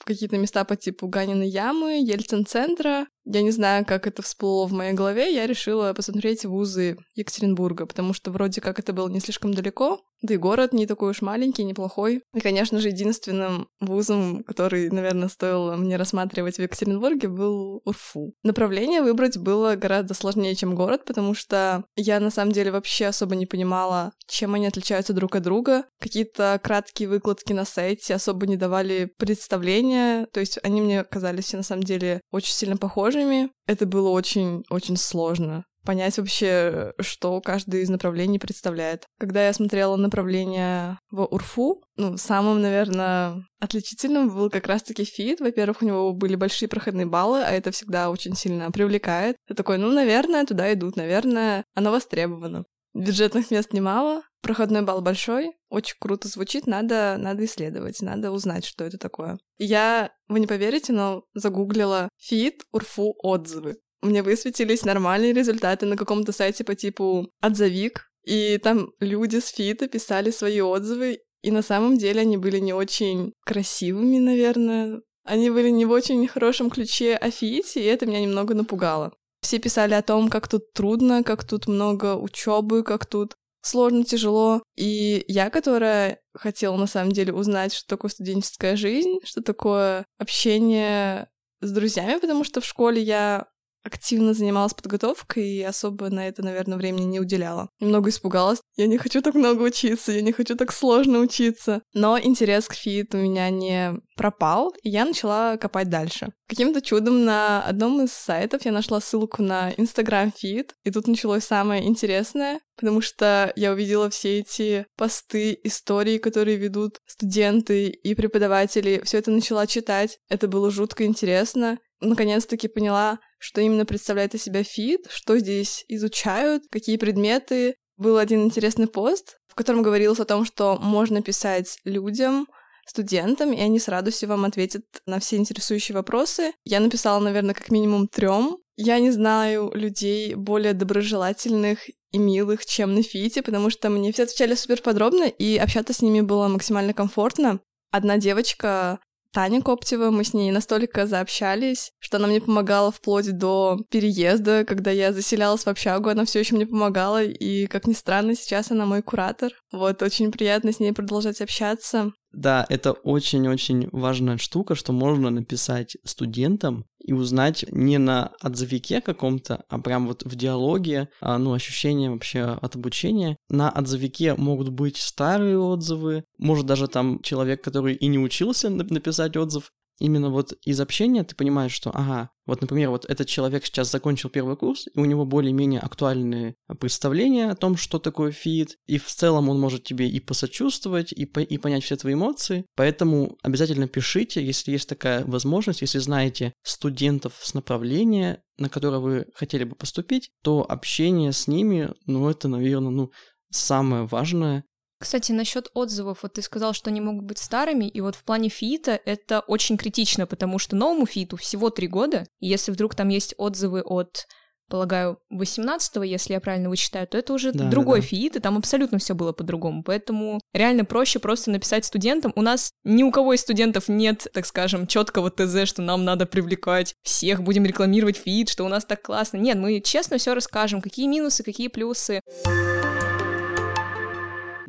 в 0.00 0.04
какие-то 0.04 0.38
места 0.38 0.64
по 0.64 0.76
типу 0.76 1.08
Ганиной 1.08 1.48
ямы, 1.48 2.00
Ельцин-центра, 2.02 3.06
я 3.32 3.42
не 3.42 3.50
знаю, 3.50 3.84
как 3.84 4.06
это 4.06 4.22
всплыло 4.22 4.66
в 4.66 4.72
моей 4.72 4.92
голове, 4.92 5.32
я 5.32 5.46
решила 5.46 5.92
посмотреть 5.92 6.44
вузы 6.44 6.98
Екатеринбурга, 7.14 7.86
потому 7.86 8.12
что 8.12 8.30
вроде 8.30 8.60
как 8.60 8.78
это 8.78 8.92
было 8.92 9.08
не 9.08 9.20
слишком 9.20 9.54
далеко, 9.54 10.00
да 10.22 10.34
и 10.34 10.36
город 10.36 10.72
не 10.72 10.86
такой 10.86 11.10
уж 11.10 11.22
маленький, 11.22 11.64
неплохой. 11.64 12.22
И, 12.34 12.40
конечно 12.40 12.78
же, 12.78 12.88
единственным 12.88 13.68
вузом, 13.80 14.44
который, 14.44 14.90
наверное, 14.90 15.28
стоило 15.28 15.76
мне 15.76 15.96
рассматривать 15.96 16.56
в 16.56 16.62
Екатеринбурге, 16.62 17.28
был 17.28 17.80
УРФУ. 17.84 18.34
Направление 18.42 19.02
выбрать 19.02 19.38
было 19.38 19.76
гораздо 19.76 20.12
сложнее, 20.12 20.54
чем 20.54 20.74
город, 20.74 21.04
потому 21.06 21.34
что 21.34 21.84
я, 21.96 22.20
на 22.20 22.30
самом 22.30 22.52
деле, 22.52 22.70
вообще 22.70 23.06
особо 23.06 23.34
не 23.34 23.46
понимала, 23.46 24.12
чем 24.28 24.54
они 24.54 24.66
отличаются 24.66 25.14
друг 25.14 25.36
от 25.36 25.42
друга. 25.42 25.84
Какие-то 25.98 26.60
краткие 26.62 27.08
выкладки 27.08 27.54
на 27.54 27.64
сайте 27.64 28.14
особо 28.14 28.46
не 28.46 28.56
давали 28.56 29.10
представления, 29.16 30.26
то 30.26 30.40
есть 30.40 30.58
они 30.62 30.82
мне 30.82 31.02
казались 31.04 31.46
все, 31.46 31.56
на 31.56 31.62
самом 31.62 31.84
деле, 31.84 32.20
очень 32.30 32.52
сильно 32.52 32.76
похожи 32.76 33.19
похожими. 33.20 33.50
Это 33.66 33.86
было 33.86 34.10
очень-очень 34.10 34.96
сложно 34.96 35.64
понять 35.82 36.18
вообще, 36.18 36.92
что 37.00 37.40
каждый 37.40 37.80
из 37.80 37.88
направлений 37.88 38.38
представляет. 38.38 39.06
Когда 39.18 39.46
я 39.46 39.52
смотрела 39.54 39.96
направление 39.96 40.98
в 41.10 41.24
УРФУ, 41.24 41.82
ну, 41.96 42.18
самым, 42.18 42.60
наверное, 42.60 43.46
отличительным 43.60 44.28
был 44.28 44.50
как 44.50 44.66
раз-таки 44.66 45.04
ФИИТ. 45.04 45.40
Во-первых, 45.40 45.80
у 45.80 45.86
него 45.86 46.12
были 46.12 46.36
большие 46.36 46.68
проходные 46.68 47.06
баллы, 47.06 47.42
а 47.42 47.50
это 47.50 47.70
всегда 47.70 48.10
очень 48.10 48.36
сильно 48.36 48.70
привлекает. 48.70 49.36
Ты 49.48 49.54
такой, 49.54 49.78
ну, 49.78 49.90
наверное, 49.90 50.44
туда 50.44 50.70
идут, 50.72 50.96
наверное, 50.96 51.64
оно 51.74 51.90
востребовано. 51.90 52.64
Бюджетных 52.92 53.50
мест 53.50 53.72
немало, 53.72 54.22
проходной 54.42 54.82
балл 54.82 55.00
большой, 55.00 55.52
очень 55.70 55.96
круто 55.98 56.28
звучит, 56.28 56.66
надо, 56.66 57.16
надо 57.18 57.44
исследовать, 57.44 58.02
надо 58.02 58.32
узнать, 58.32 58.64
что 58.64 58.84
это 58.84 58.98
такое. 58.98 59.38
Я, 59.56 60.12
вы 60.28 60.40
не 60.40 60.46
поверите, 60.46 60.92
но 60.92 61.24
загуглила 61.32 62.08
ФИИТ, 62.18 62.62
урфу, 62.72 63.14
отзывы. 63.22 63.78
Мне 64.02 64.22
высветились 64.22 64.84
нормальные 64.84 65.32
результаты 65.32 65.86
на 65.86 65.96
каком-то 65.96 66.32
сайте 66.32 66.64
по 66.64 66.74
типу 66.74 67.30
«Отзовик», 67.40 68.10
и 68.24 68.58
там 68.58 68.90
люди 69.00 69.38
с 69.38 69.48
ФИИТа 69.48 69.88
писали 69.88 70.30
свои 70.30 70.60
отзывы, 70.60 71.20
и 71.42 71.50
на 71.50 71.62
самом 71.62 71.96
деле 71.96 72.20
они 72.20 72.36
были 72.36 72.58
не 72.58 72.72
очень 72.72 73.32
красивыми, 73.44 74.18
наверное. 74.18 75.00
Они 75.24 75.50
были 75.50 75.70
не 75.70 75.84
в 75.86 75.90
очень 75.90 76.26
хорошем 76.26 76.70
ключе 76.70 77.14
о 77.14 77.30
ФИИТе, 77.30 77.82
и 77.82 77.86
это 77.86 78.06
меня 78.06 78.20
немного 78.20 78.54
напугало. 78.54 79.12
Все 79.40 79.58
писали 79.58 79.94
о 79.94 80.02
том, 80.02 80.28
как 80.28 80.48
тут 80.48 80.72
трудно, 80.72 81.22
как 81.22 81.44
тут 81.44 81.66
много 81.66 82.16
учебы, 82.16 82.82
как 82.82 83.06
тут 83.06 83.34
сложно, 83.62 84.04
тяжело. 84.04 84.62
И 84.76 85.24
я, 85.28 85.50
которая 85.50 86.20
хотела 86.34 86.76
на 86.76 86.86
самом 86.86 87.12
деле 87.12 87.32
узнать, 87.32 87.72
что 87.72 87.86
такое 87.86 88.10
студенческая 88.10 88.76
жизнь, 88.76 89.18
что 89.24 89.42
такое 89.42 90.04
общение 90.18 91.28
с 91.60 91.70
друзьями, 91.70 92.18
потому 92.18 92.44
что 92.44 92.60
в 92.60 92.64
школе 92.64 93.02
я 93.02 93.46
активно 93.82 94.34
занималась 94.34 94.74
подготовкой 94.74 95.46
и 95.48 95.62
особо 95.62 96.10
на 96.10 96.28
это, 96.28 96.42
наверное, 96.42 96.78
времени 96.78 97.04
не 97.04 97.20
уделяла. 97.20 97.68
Немного 97.80 98.10
испугалась. 98.10 98.60
Я 98.76 98.86
не 98.86 98.98
хочу 98.98 99.22
так 99.22 99.34
много 99.34 99.62
учиться, 99.62 100.12
я 100.12 100.22
не 100.22 100.32
хочу 100.32 100.56
так 100.56 100.72
сложно 100.72 101.20
учиться. 101.20 101.82
Но 101.94 102.18
интерес 102.18 102.66
к 102.68 102.74
ФИИТ 102.74 103.14
у 103.14 103.18
меня 103.18 103.50
не 103.50 103.94
пропал, 104.16 104.74
и 104.82 104.90
я 104.90 105.04
начала 105.04 105.56
копать 105.56 105.88
дальше. 105.88 106.32
Каким-то 106.46 106.82
чудом 106.82 107.24
на 107.24 107.62
одном 107.62 108.02
из 108.02 108.12
сайтов 108.12 108.64
я 108.64 108.72
нашла 108.72 109.00
ссылку 109.00 109.42
на 109.42 109.70
Instagram 109.70 110.32
ФИИТ, 110.36 110.74
и 110.84 110.90
тут 110.90 111.06
началось 111.06 111.44
самое 111.44 111.86
интересное, 111.86 112.60
потому 112.76 113.00
что 113.00 113.52
я 113.56 113.72
увидела 113.72 114.10
все 114.10 114.40
эти 114.40 114.86
посты, 114.96 115.58
истории, 115.64 116.18
которые 116.18 116.56
ведут 116.56 116.98
студенты 117.06 117.88
и 117.88 118.14
преподаватели. 118.14 119.00
Все 119.04 119.18
это 119.18 119.30
начала 119.30 119.66
читать. 119.66 120.18
Это 120.28 120.48
было 120.48 120.70
жутко 120.70 121.04
интересно. 121.04 121.78
Наконец-таки 122.00 122.68
поняла, 122.68 123.18
что 123.38 123.60
именно 123.60 123.84
представляет 123.84 124.34
из 124.34 124.42
себя 124.42 124.62
фит, 124.62 125.06
что 125.10 125.38
здесь 125.38 125.84
изучают, 125.88 126.64
какие 126.70 126.96
предметы. 126.96 127.76
Был 127.96 128.16
один 128.16 128.44
интересный 128.44 128.86
пост, 128.86 129.36
в 129.48 129.54
котором 129.54 129.82
говорилось 129.82 130.20
о 130.20 130.24
том, 130.24 130.46
что 130.46 130.78
можно 130.80 131.22
писать 131.22 131.78
людям, 131.84 132.46
студентам, 132.86 133.52
и 133.52 133.60
они 133.60 133.78
с 133.78 133.88
радостью 133.88 134.28
вам 134.28 134.44
ответят 134.44 134.82
на 135.06 135.20
все 135.20 135.36
интересующие 135.36 135.94
вопросы. 135.94 136.52
Я 136.64 136.80
написала, 136.80 137.20
наверное, 137.20 137.54
как 137.54 137.70
минимум 137.70 138.08
трем. 138.08 138.58
Я 138.76 138.98
не 138.98 139.10
знаю 139.10 139.70
людей 139.74 140.34
более 140.34 140.72
доброжелательных 140.72 141.88
и 142.12 142.18
милых, 142.18 142.64
чем 142.66 142.94
на 142.94 143.02
Фите, 143.02 143.42
потому 143.42 143.70
что 143.70 143.90
мне 143.90 144.12
все 144.12 144.24
отвечали 144.24 144.54
супер 144.54 144.80
подробно, 144.80 145.24
и 145.24 145.56
общаться 145.58 145.92
с 145.92 146.02
ними 146.02 146.22
было 146.22 146.48
максимально 146.48 146.94
комфортно. 146.94 147.60
Одна 147.90 148.16
девочка 148.18 148.98
Таня 149.32 149.62
Коптева, 149.62 150.10
мы 150.10 150.24
с 150.24 150.34
ней 150.34 150.50
настолько 150.50 151.06
заобщались, 151.06 151.92
что 152.00 152.16
она 152.16 152.26
мне 152.26 152.40
помогала 152.40 152.90
вплоть 152.90 153.30
до 153.30 153.78
переезда, 153.88 154.64
когда 154.64 154.90
я 154.90 155.12
заселялась 155.12 155.62
в 155.62 155.68
общагу, 155.68 156.08
она 156.08 156.24
все 156.24 156.40
еще 156.40 156.56
мне 156.56 156.66
помогала, 156.66 157.22
и, 157.22 157.66
как 157.66 157.86
ни 157.86 157.92
странно, 157.92 158.34
сейчас 158.34 158.72
она 158.72 158.86
мой 158.86 159.02
куратор. 159.02 159.52
Вот, 159.70 160.02
очень 160.02 160.32
приятно 160.32 160.72
с 160.72 160.80
ней 160.80 160.92
продолжать 160.92 161.40
общаться. 161.40 162.12
Да, 162.32 162.64
это 162.68 162.92
очень-очень 162.92 163.88
важная 163.90 164.38
штука, 164.38 164.74
что 164.74 164.92
можно 164.92 165.30
написать 165.30 165.96
студентам 166.04 166.84
и 167.00 167.12
узнать 167.12 167.64
не 167.70 167.98
на 167.98 168.32
отзывике 168.40 169.00
каком-то, 169.00 169.64
а 169.68 169.78
прям 169.80 170.06
вот 170.06 170.22
в 170.24 170.36
диалоге, 170.36 171.08
а, 171.20 171.38
ну, 171.38 171.52
ощущение 171.52 172.10
вообще 172.10 172.42
от 172.42 172.76
обучения. 172.76 173.36
На 173.48 173.70
отзывике 173.70 174.34
могут 174.34 174.68
быть 174.68 174.96
старые 174.96 175.58
отзывы, 175.58 176.24
может 176.38 176.66
даже 176.66 176.86
там 176.86 177.20
человек, 177.22 177.64
который 177.64 177.94
и 177.94 178.06
не 178.06 178.18
учился 178.18 178.70
написать 178.70 179.36
отзыв, 179.36 179.70
именно 180.00 180.30
вот 180.30 180.54
из 180.64 180.80
общения 180.80 181.22
ты 181.22 181.36
понимаешь, 181.36 181.72
что, 181.72 181.90
ага, 181.90 182.30
вот, 182.46 182.60
например, 182.62 182.90
вот 182.90 183.04
этот 183.08 183.28
человек 183.28 183.64
сейчас 183.64 183.90
закончил 183.92 184.28
первый 184.28 184.56
курс, 184.56 184.88
и 184.92 184.98
у 184.98 185.04
него 185.04 185.24
более-менее 185.24 185.80
актуальные 185.80 186.56
представления 186.80 187.50
о 187.50 187.54
том, 187.54 187.76
что 187.76 188.00
такое 188.00 188.32
ФИИТ, 188.32 188.76
и 188.86 188.98
в 188.98 189.06
целом 189.06 189.48
он 189.48 189.60
может 189.60 189.84
тебе 189.84 190.08
и 190.08 190.18
посочувствовать, 190.18 191.12
и, 191.12 191.26
по 191.26 191.40
и 191.40 191.58
понять 191.58 191.84
все 191.84 191.96
твои 191.96 192.14
эмоции, 192.14 192.64
поэтому 192.74 193.38
обязательно 193.42 193.86
пишите, 193.86 194.44
если 194.44 194.72
есть 194.72 194.88
такая 194.88 195.24
возможность, 195.24 195.82
если 195.82 195.98
знаете 195.98 196.52
студентов 196.64 197.34
с 197.40 197.54
направления, 197.54 198.42
на 198.58 198.68
которое 198.68 198.98
вы 198.98 199.26
хотели 199.34 199.64
бы 199.64 199.76
поступить, 199.76 200.30
то 200.42 200.66
общение 200.68 201.32
с 201.32 201.46
ними, 201.46 201.90
ну, 202.06 202.28
это, 202.28 202.48
наверное, 202.48 202.90
ну, 202.90 203.12
самое 203.50 204.06
важное, 204.06 204.64
кстати, 205.00 205.32
насчет 205.32 205.70
отзывов, 205.72 206.18
вот 206.22 206.34
ты 206.34 206.42
сказал, 206.42 206.74
что 206.74 206.90
они 206.90 207.00
могут 207.00 207.24
быть 207.24 207.38
старыми, 207.38 207.86
и 207.86 208.00
вот 208.02 208.14
в 208.14 208.22
плане 208.22 208.50
ФИИТа 208.50 209.00
это 209.06 209.40
очень 209.40 209.78
критично, 209.78 210.26
потому 210.26 210.58
что 210.58 210.76
новому 210.76 211.06
ФИИТу 211.06 211.38
всего 211.38 211.70
три 211.70 211.88
года, 211.88 212.26
и 212.38 212.46
если 212.46 212.70
вдруг 212.70 212.94
там 212.94 213.08
есть 213.08 213.34
отзывы 213.38 213.80
от 213.80 214.26
полагаю, 214.68 215.18
18-го, 215.32 216.04
если 216.04 216.34
я 216.34 216.40
правильно 216.40 216.70
вычитаю, 216.70 217.06
то 217.06 217.18
это 217.18 217.32
уже 217.32 217.52
да, 217.52 217.68
другой 217.68 217.98
да, 217.98 218.02
да. 218.02 218.08
ФИИТ, 218.08 218.36
и 218.36 218.40
там 218.40 218.56
абсолютно 218.56 218.98
все 218.98 219.14
было 219.14 219.32
по-другому. 219.32 219.82
Поэтому 219.82 220.40
реально 220.54 220.84
проще 220.84 221.18
просто 221.18 221.50
написать 221.50 221.84
студентам. 221.84 222.32
У 222.36 222.42
нас 222.42 222.70
ни 222.84 223.02
у 223.02 223.10
кого 223.10 223.34
из 223.34 223.40
студентов 223.40 223.88
нет, 223.88 224.28
так 224.32 224.46
скажем, 224.46 224.86
четкого 224.86 225.30
ТЗ, 225.30 225.66
что 225.68 225.82
нам 225.82 226.04
надо 226.04 226.24
привлекать 226.24 226.94
всех, 227.02 227.42
будем 227.42 227.64
рекламировать 227.66 228.16
ФИИТ, 228.16 228.48
что 228.48 228.64
у 228.64 228.68
нас 228.68 228.84
так 228.84 229.02
классно. 229.02 229.38
Нет, 229.38 229.58
мы 229.58 229.80
честно 229.80 230.18
все 230.18 230.34
расскажем, 230.34 230.80
какие 230.80 231.08
минусы, 231.08 231.42
какие 231.42 231.66
плюсы. 231.66 232.20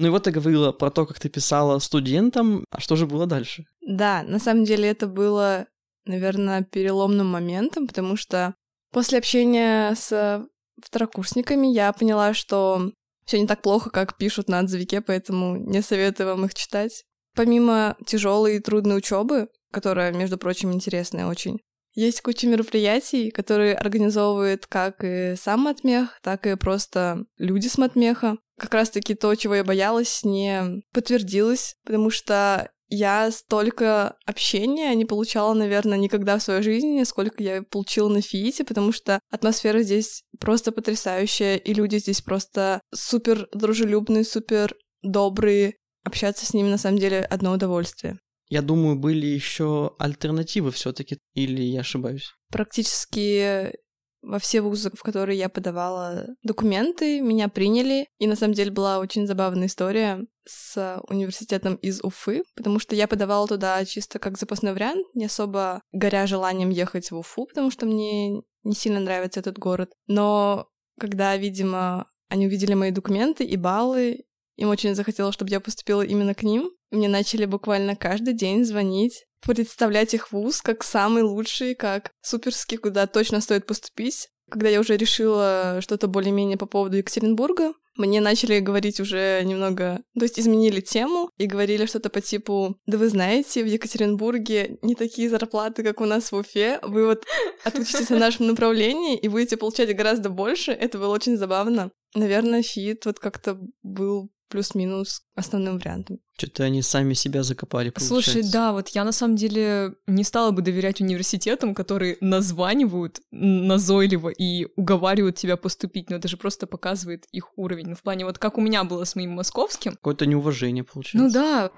Ну 0.02 0.08
и 0.08 0.10
вот 0.10 0.24
ты 0.24 0.32
говорила 0.32 0.72
про 0.72 0.90
то, 0.90 1.06
как 1.06 1.20
ты 1.20 1.30
писала 1.30 1.78
студентам, 1.78 2.66
а 2.72 2.80
что 2.80 2.96
же 2.96 3.06
было 3.06 3.28
дальше? 3.28 3.66
Да, 3.82 4.24
на 4.24 4.40
самом 4.40 4.64
деле 4.64 4.90
это 4.90 5.06
было, 5.06 5.68
наверное, 6.06 6.64
переломным 6.64 7.28
моментом, 7.28 7.86
потому 7.86 8.16
что 8.16 8.56
после 8.92 9.20
общения 9.20 9.94
с 9.94 10.44
второкурсниками 10.84 11.68
я 11.68 11.94
поняла, 11.94 12.34
что 12.34 12.92
все 13.26 13.40
не 13.40 13.46
так 13.46 13.62
плохо, 13.62 13.92
как 13.92 14.18
пишут 14.18 14.50
на 14.50 14.58
отзывике, 14.58 15.02
поэтому 15.02 15.56
не 15.56 15.84
советую 15.84 16.30
вам 16.30 16.46
их 16.46 16.56
читать. 16.56 17.04
Помимо 17.36 17.96
тяжелой 18.04 18.56
и 18.56 18.60
трудной 18.60 18.98
учебы, 18.98 19.50
которая, 19.72 20.12
между 20.12 20.40
прочим, 20.40 20.74
интересная 20.74 21.28
очень, 21.28 21.60
есть 21.94 22.22
куча 22.22 22.48
мероприятий, 22.48 23.30
которые 23.30 23.76
организовывает 23.76 24.66
как 24.66 25.04
и 25.04 25.36
сам 25.38 25.62
Матмех, 25.62 26.20
так 26.24 26.48
и 26.48 26.56
просто 26.56 27.26
люди 27.38 27.68
с 27.68 27.78
Матмеха 27.78 28.38
как 28.62 28.76
раз-таки 28.76 29.16
то, 29.16 29.34
чего 29.34 29.56
я 29.56 29.64
боялась, 29.64 30.24
не 30.24 30.84
подтвердилось, 30.94 31.78
потому 31.84 32.12
что 32.12 32.70
я 32.90 33.32
столько 33.32 34.18
общения 34.28 34.94
не 34.94 35.06
получала, 35.06 35.56
наверное, 35.56 35.98
никогда 35.98 36.38
в 36.38 36.44
своей 36.44 36.62
жизни, 36.62 37.04
сколько 37.04 37.42
я 37.42 37.64
получила 37.64 38.08
на 38.08 38.22
Фиите, 38.22 38.64
потому 38.64 38.92
что 38.92 39.20
атмосфера 39.32 39.82
здесь 39.82 40.22
просто 40.40 40.72
потрясающая, 40.72 41.56
и 41.56 41.74
люди 41.74 41.98
здесь 41.98 42.22
просто 42.22 42.82
супер 42.94 43.48
дружелюбные, 43.52 44.24
супер 44.24 44.76
добрые. 45.02 45.74
Общаться 46.04 46.46
с 46.46 46.54
ними 46.54 46.70
на 46.70 46.78
самом 46.78 47.00
деле 47.00 47.22
одно 47.22 47.54
удовольствие. 47.54 48.20
Я 48.50 48.62
думаю, 48.62 48.96
были 48.96 49.26
еще 49.26 49.96
альтернативы 49.98 50.72
все-таки, 50.72 51.18
или 51.34 51.64
я 51.64 51.80
ошибаюсь? 51.80 52.32
Практически 52.52 53.74
во 54.22 54.40
все 54.40 54.62
вузы, 54.62 54.92
в 54.94 55.02
которые 55.02 55.38
я 55.38 55.50
подавала 55.50 56.28
документы, 56.44 57.22
меня 57.22 57.50
приняли. 57.50 58.08
И 58.20 58.28
на 58.28 58.36
самом 58.36 58.54
деле 58.54 58.72
была 58.72 59.00
очень 59.00 59.28
забавная 59.28 59.68
история 59.68 60.26
с 60.46 61.02
университетом 61.08 61.76
из 61.76 62.02
Уфы, 62.04 62.44
потому 62.56 62.80
что 62.80 62.96
я 62.96 63.08
подавала 63.08 63.48
туда 63.48 63.84
чисто 63.86 64.20
как 64.20 64.38
запасной 64.38 64.74
вариант, 64.74 65.06
не 65.14 65.26
особо 65.26 65.82
горя 65.92 66.28
желанием 66.28 66.70
ехать 66.70 67.12
в 67.12 67.18
Уфу, 67.18 67.46
потому 67.46 67.72
что 67.72 67.86
мне 67.86 68.42
не 68.64 68.74
сильно 68.74 69.00
нравится 69.00 69.40
этот 69.40 69.58
город. 69.58 69.92
Но 70.08 70.68
когда, 71.00 71.36
видимо, 71.38 72.08
они 72.30 72.48
увидели 72.48 72.74
мои 72.74 72.92
документы 72.92 73.44
и 73.44 73.58
баллы, 73.58 74.24
им 74.56 74.70
очень 74.70 74.96
захотелось, 74.96 75.34
чтобы 75.34 75.50
я 75.52 75.60
поступила 75.60 76.02
именно 76.04 76.36
к 76.36 76.44
ним. 76.44 76.72
Мне 76.92 77.08
начали 77.08 77.46
буквально 77.46 77.96
каждый 77.96 78.34
день 78.34 78.66
звонить 78.66 79.26
представлять 79.42 80.14
их 80.14 80.32
вуз 80.32 80.62
как 80.62 80.84
самый 80.84 81.24
лучший, 81.24 81.76
как 81.76 82.12
суперский, 82.22 82.78
куда 82.78 83.08
точно 83.08 83.42
стоит 83.42 83.66
поступить. 83.66 84.30
Когда 84.50 84.70
я 84.70 84.80
уже 84.80 84.98
решила 84.98 85.80
что-то 85.82 86.08
более-менее 86.08 86.58
по 86.58 86.66
поводу 86.66 86.98
Екатеринбурга, 86.98 87.74
мне 87.96 88.22
начали 88.22 88.60
говорить 88.60 89.00
уже 89.00 89.42
немного, 89.44 90.02
то 90.18 90.24
есть 90.24 90.40
изменили 90.40 90.80
тему 90.80 91.30
и 91.38 91.46
говорили 91.46 91.86
что-то 91.86 92.10
по 92.10 92.22
типу, 92.22 92.78
да 92.86 92.98
вы 92.98 93.10
знаете, 93.10 93.64
в 93.64 93.68
Екатеринбурге 93.68 94.78
не 94.82 94.96
такие 94.96 95.30
зарплаты, 95.30 95.84
как 95.84 96.00
у 96.00 96.06
нас 96.06 96.32
в 96.32 96.36
Уфе, 96.36 96.80
вы 96.84 97.06
вот 97.06 97.26
отучитесь 97.64 98.10
на 98.10 98.18
нашем 98.18 98.48
направлении 98.48 99.18
и 99.18 99.28
будете 99.28 99.58
получать 99.58 99.94
гораздо 99.96 100.30
больше, 100.30 100.72
это 100.72 100.98
было 100.98 101.14
очень 101.14 101.38
забавно. 101.38 101.92
Наверное, 102.16 102.64
фит 102.64 103.06
вот 103.06 103.20
как-то 103.20 103.60
был 103.84 104.30
плюс-минус 104.52 105.24
основным 105.36 105.78
вариантом. 105.78 106.20
Что-то 106.38 106.64
они 106.64 106.82
сами 106.82 107.14
себя 107.14 107.44
закопали, 107.44 107.90
получается. 107.90 108.32
Слушай, 108.34 108.52
да, 108.52 108.74
вот 108.74 108.90
я 108.90 109.04
на 109.04 109.12
самом 109.12 109.36
деле 109.36 109.94
не 110.08 110.24
стала 110.24 110.52
бы 110.52 110.62
доверять 110.62 111.02
университетам, 111.02 111.74
которые 111.74 112.18
названивают 112.20 113.22
назойливо 113.32 114.30
и 114.30 114.68
уговаривают 114.76 115.38
тебя 115.38 115.58
поступить, 115.58 116.10
но 116.10 116.18
это 116.18 116.28
же 116.28 116.38
просто 116.38 116.68
показывает 116.68 117.26
их 117.32 117.58
уровень. 117.58 117.88
Ну, 117.88 117.96
в 117.96 118.02
плане 118.04 118.26
вот 118.26 118.38
как 118.38 118.58
у 118.58 118.62
меня 118.62 118.84
было 118.84 119.06
с 119.06 119.16
моим 119.16 119.32
московским. 119.32 119.94
Какое-то 119.94 120.26
неуважение 120.26 120.84
получается. 120.84 121.18
Ну 121.18 121.32
да. 121.32 121.72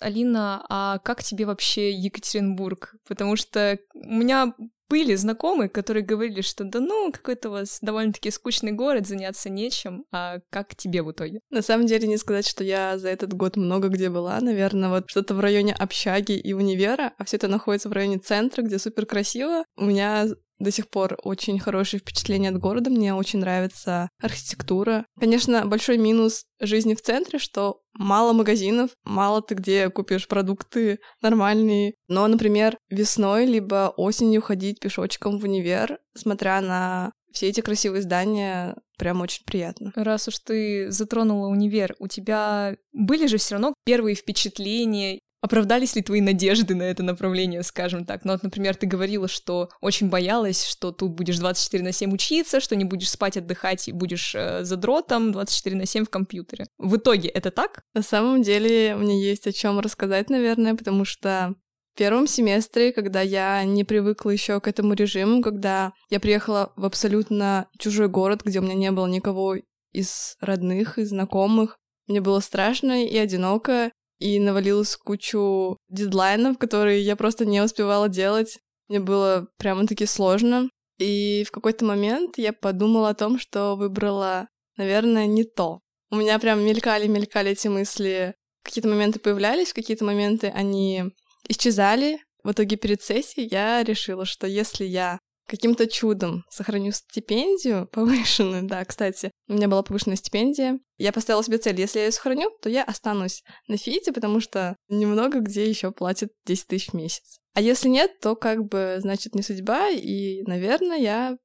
Алина, 0.00 0.64
а 0.68 0.98
как 0.98 1.22
тебе 1.22 1.46
вообще 1.46 1.90
Екатеринбург? 1.90 2.94
Потому 3.08 3.36
что 3.36 3.78
у 3.94 4.12
меня 4.12 4.54
были 4.88 5.14
знакомые, 5.14 5.68
которые 5.68 6.04
говорили, 6.04 6.40
что 6.40 6.64
да 6.64 6.80
ну, 6.80 7.10
какой-то 7.12 7.48
у 7.48 7.52
вас 7.52 7.78
довольно-таки 7.82 8.30
скучный 8.30 8.72
город, 8.72 9.06
заняться 9.06 9.50
нечем, 9.50 10.04
а 10.12 10.38
как 10.50 10.74
тебе 10.76 11.02
в 11.02 11.10
итоге? 11.10 11.40
На 11.50 11.62
самом 11.62 11.86
деле 11.86 12.06
не 12.06 12.16
сказать, 12.16 12.46
что 12.46 12.64
я 12.64 12.98
за 12.98 13.08
этот 13.08 13.32
год 13.32 13.56
много 13.56 13.88
где 13.88 14.10
была, 14.10 14.40
наверное, 14.40 14.88
вот 14.88 15.10
что-то 15.10 15.34
в 15.34 15.40
районе 15.40 15.74
общаги 15.74 16.32
и 16.32 16.52
универа, 16.52 17.12
а 17.18 17.24
все 17.24 17.36
это 17.36 17.48
находится 17.48 17.88
в 17.88 17.92
районе 17.92 18.18
центра, 18.18 18.62
где 18.62 18.78
супер 18.78 19.06
красиво. 19.06 19.64
У 19.76 19.84
меня 19.84 20.26
до 20.58 20.70
сих 20.70 20.88
пор 20.88 21.18
очень 21.22 21.58
хорошие 21.58 22.00
впечатления 22.00 22.50
от 22.50 22.58
города. 22.58 22.90
Мне 22.90 23.14
очень 23.14 23.40
нравится 23.40 24.08
архитектура. 24.20 25.04
Конечно, 25.18 25.66
большой 25.66 25.98
минус 25.98 26.44
жизни 26.60 26.94
в 26.94 27.02
центре, 27.02 27.38
что 27.38 27.80
мало 27.92 28.32
магазинов, 28.32 28.90
мало 29.04 29.42
ты 29.42 29.54
где 29.54 29.90
купишь 29.90 30.28
продукты 30.28 30.98
нормальные. 31.22 31.94
Но, 32.08 32.26
например, 32.26 32.78
весной 32.90 33.46
либо 33.46 33.92
осенью 33.96 34.42
ходить 34.42 34.80
пешочком 34.80 35.38
в 35.38 35.44
универ, 35.44 35.98
смотря 36.14 36.60
на 36.60 37.12
все 37.32 37.48
эти 37.48 37.60
красивые 37.60 38.00
здания, 38.00 38.74
прям 38.96 39.20
очень 39.20 39.44
приятно. 39.44 39.92
Раз 39.94 40.26
уж 40.26 40.38
ты 40.38 40.90
затронула 40.90 41.48
универ, 41.48 41.94
у 41.98 42.08
тебя 42.08 42.76
были 42.94 43.26
же 43.26 43.36
все 43.36 43.56
равно 43.56 43.74
первые 43.84 44.14
впечатления 44.14 45.20
оправдались 45.46 45.96
ли 45.96 46.02
твои 46.02 46.20
надежды 46.20 46.74
на 46.74 46.82
это 46.82 47.02
направление, 47.02 47.62
скажем 47.62 48.04
так? 48.04 48.24
Ну 48.24 48.32
вот, 48.32 48.42
например, 48.42 48.74
ты 48.74 48.86
говорила, 48.86 49.28
что 49.28 49.70
очень 49.80 50.08
боялась, 50.08 50.64
что 50.64 50.92
тут 50.92 51.12
будешь 51.12 51.38
24 51.38 51.82
на 51.82 51.92
7 51.92 52.12
учиться, 52.12 52.60
что 52.60 52.76
не 52.76 52.84
будешь 52.84 53.10
спать, 53.10 53.36
отдыхать 53.36 53.88
и 53.88 53.92
будешь 53.92 54.34
э, 54.34 54.64
задротом 54.64 55.32
24 55.32 55.76
на 55.76 55.86
7 55.86 56.04
в 56.04 56.10
компьютере. 56.10 56.66
В 56.78 56.96
итоге 56.96 57.28
это 57.28 57.50
так? 57.50 57.82
На 57.94 58.02
самом 58.02 58.42
деле 58.42 58.96
мне 58.96 59.22
есть 59.22 59.46
о 59.46 59.52
чем 59.52 59.78
рассказать, 59.78 60.30
наверное, 60.30 60.74
потому 60.74 61.04
что 61.04 61.54
в 61.94 61.98
первом 61.98 62.26
семестре, 62.26 62.92
когда 62.92 63.20
я 63.20 63.64
не 63.64 63.84
привыкла 63.84 64.30
еще 64.30 64.60
к 64.60 64.68
этому 64.68 64.94
режиму, 64.94 65.42
когда 65.42 65.92
я 66.10 66.20
приехала 66.20 66.72
в 66.76 66.84
абсолютно 66.84 67.68
чужой 67.78 68.08
город, 68.08 68.42
где 68.44 68.58
у 68.58 68.62
меня 68.62 68.74
не 68.74 68.90
было 68.90 69.06
никого 69.06 69.56
из 69.92 70.36
родных, 70.40 70.98
из 70.98 71.10
знакомых, 71.10 71.78
мне 72.06 72.20
было 72.20 72.40
страшно 72.40 73.04
и 73.04 73.16
одиноко, 73.16 73.92
и 74.18 74.38
навалилась 74.38 74.96
кучу 74.96 75.76
дедлайнов, 75.88 76.58
которые 76.58 77.02
я 77.02 77.16
просто 77.16 77.44
не 77.44 77.60
успевала 77.60 78.08
делать. 78.08 78.58
Мне 78.88 79.00
было 79.00 79.48
прямо-таки 79.58 80.06
сложно. 80.06 80.68
И 80.98 81.44
в 81.46 81.50
какой-то 81.50 81.84
момент 81.84 82.38
я 82.38 82.52
подумала 82.52 83.10
о 83.10 83.14
том, 83.14 83.38
что 83.38 83.76
выбрала, 83.76 84.48
наверное, 84.76 85.26
не 85.26 85.44
то. 85.44 85.80
У 86.10 86.16
меня 86.16 86.38
прям 86.38 86.60
мелькали-мелькали 86.60 87.50
эти 87.50 87.68
мысли, 87.68 88.34
какие-то 88.62 88.88
моменты 88.88 89.18
появлялись, 89.18 89.72
в 89.72 89.74
какие-то 89.74 90.04
моменты 90.04 90.48
они 90.48 91.04
исчезали. 91.48 92.20
В 92.42 92.52
итоге 92.52 92.76
перед 92.76 93.02
сессией 93.02 93.48
я 93.50 93.82
решила, 93.82 94.24
что 94.24 94.46
если 94.46 94.84
я 94.84 95.18
каким-то 95.46 95.86
чудом 95.86 96.44
сохраню 96.50 96.92
стипендию 96.92 97.88
повышенную, 97.92 98.64
да, 98.64 98.84
кстати, 98.84 99.30
у 99.48 99.54
меня 99.54 99.68
была 99.68 99.82
повышенная 99.82 100.16
стипендия, 100.16 100.78
я 100.98 101.12
поставила 101.12 101.44
себе 101.44 101.58
цель, 101.58 101.78
если 101.78 101.98
я 101.98 102.06
ее 102.06 102.12
сохраню, 102.12 102.50
то 102.62 102.68
я 102.68 102.84
останусь 102.84 103.42
на 103.68 103.76
фите, 103.76 104.12
потому 104.12 104.40
что 104.40 104.76
немного 104.88 105.40
где 105.40 105.68
еще 105.68 105.92
платят 105.92 106.30
10 106.46 106.66
тысяч 106.66 106.88
в 106.88 106.94
месяц. 106.94 107.38
А 107.54 107.60
если 107.60 107.88
нет, 107.88 108.20
то 108.20 108.36
как 108.36 108.64
бы, 108.66 108.96
значит, 108.98 109.34
не 109.34 109.42
судьба, 109.42 109.88
и, 109.90 110.42
наверное, 110.42 110.98
я 110.98 111.36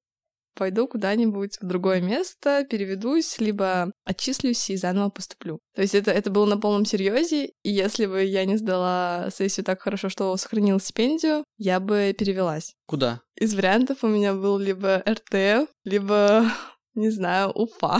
пойду 0.56 0.88
куда-нибудь 0.88 1.58
в 1.62 1.66
другое 1.66 2.02
место, 2.02 2.66
переведусь, 2.70 3.40
либо 3.40 3.92
отчислюсь 4.04 4.70
и 4.70 4.76
заново 4.76 5.10
поступлю. 5.10 5.60
То 5.76 5.82
есть 5.82 5.96
это, 5.96 6.12
это 6.12 6.30
было 6.30 6.46
на 6.46 6.58
полном 6.58 6.86
серьезе, 6.86 7.52
и 7.64 7.72
если 7.72 8.06
бы 8.06 8.24
я 8.24 8.46
не 8.46 8.58
сдала 8.58 9.30
сессию 9.34 9.64
так 9.64 9.82
хорошо, 9.82 10.10
что 10.10 10.36
сохранила 10.38 10.80
стипендию, 10.80 11.44
я 11.62 11.80
бы 11.80 12.15
перевелась. 12.17 12.76
Куда? 12.88 13.21
Из 13.36 13.54
вариантов 13.54 14.00
у 14.02 14.08
меня 14.08 14.34
был 14.34 14.58
либо 14.58 15.04
РТФ, 15.08 15.69
либо, 15.84 16.52
не 16.95 17.12
знаю, 17.12 17.52
УФА. 17.52 18.00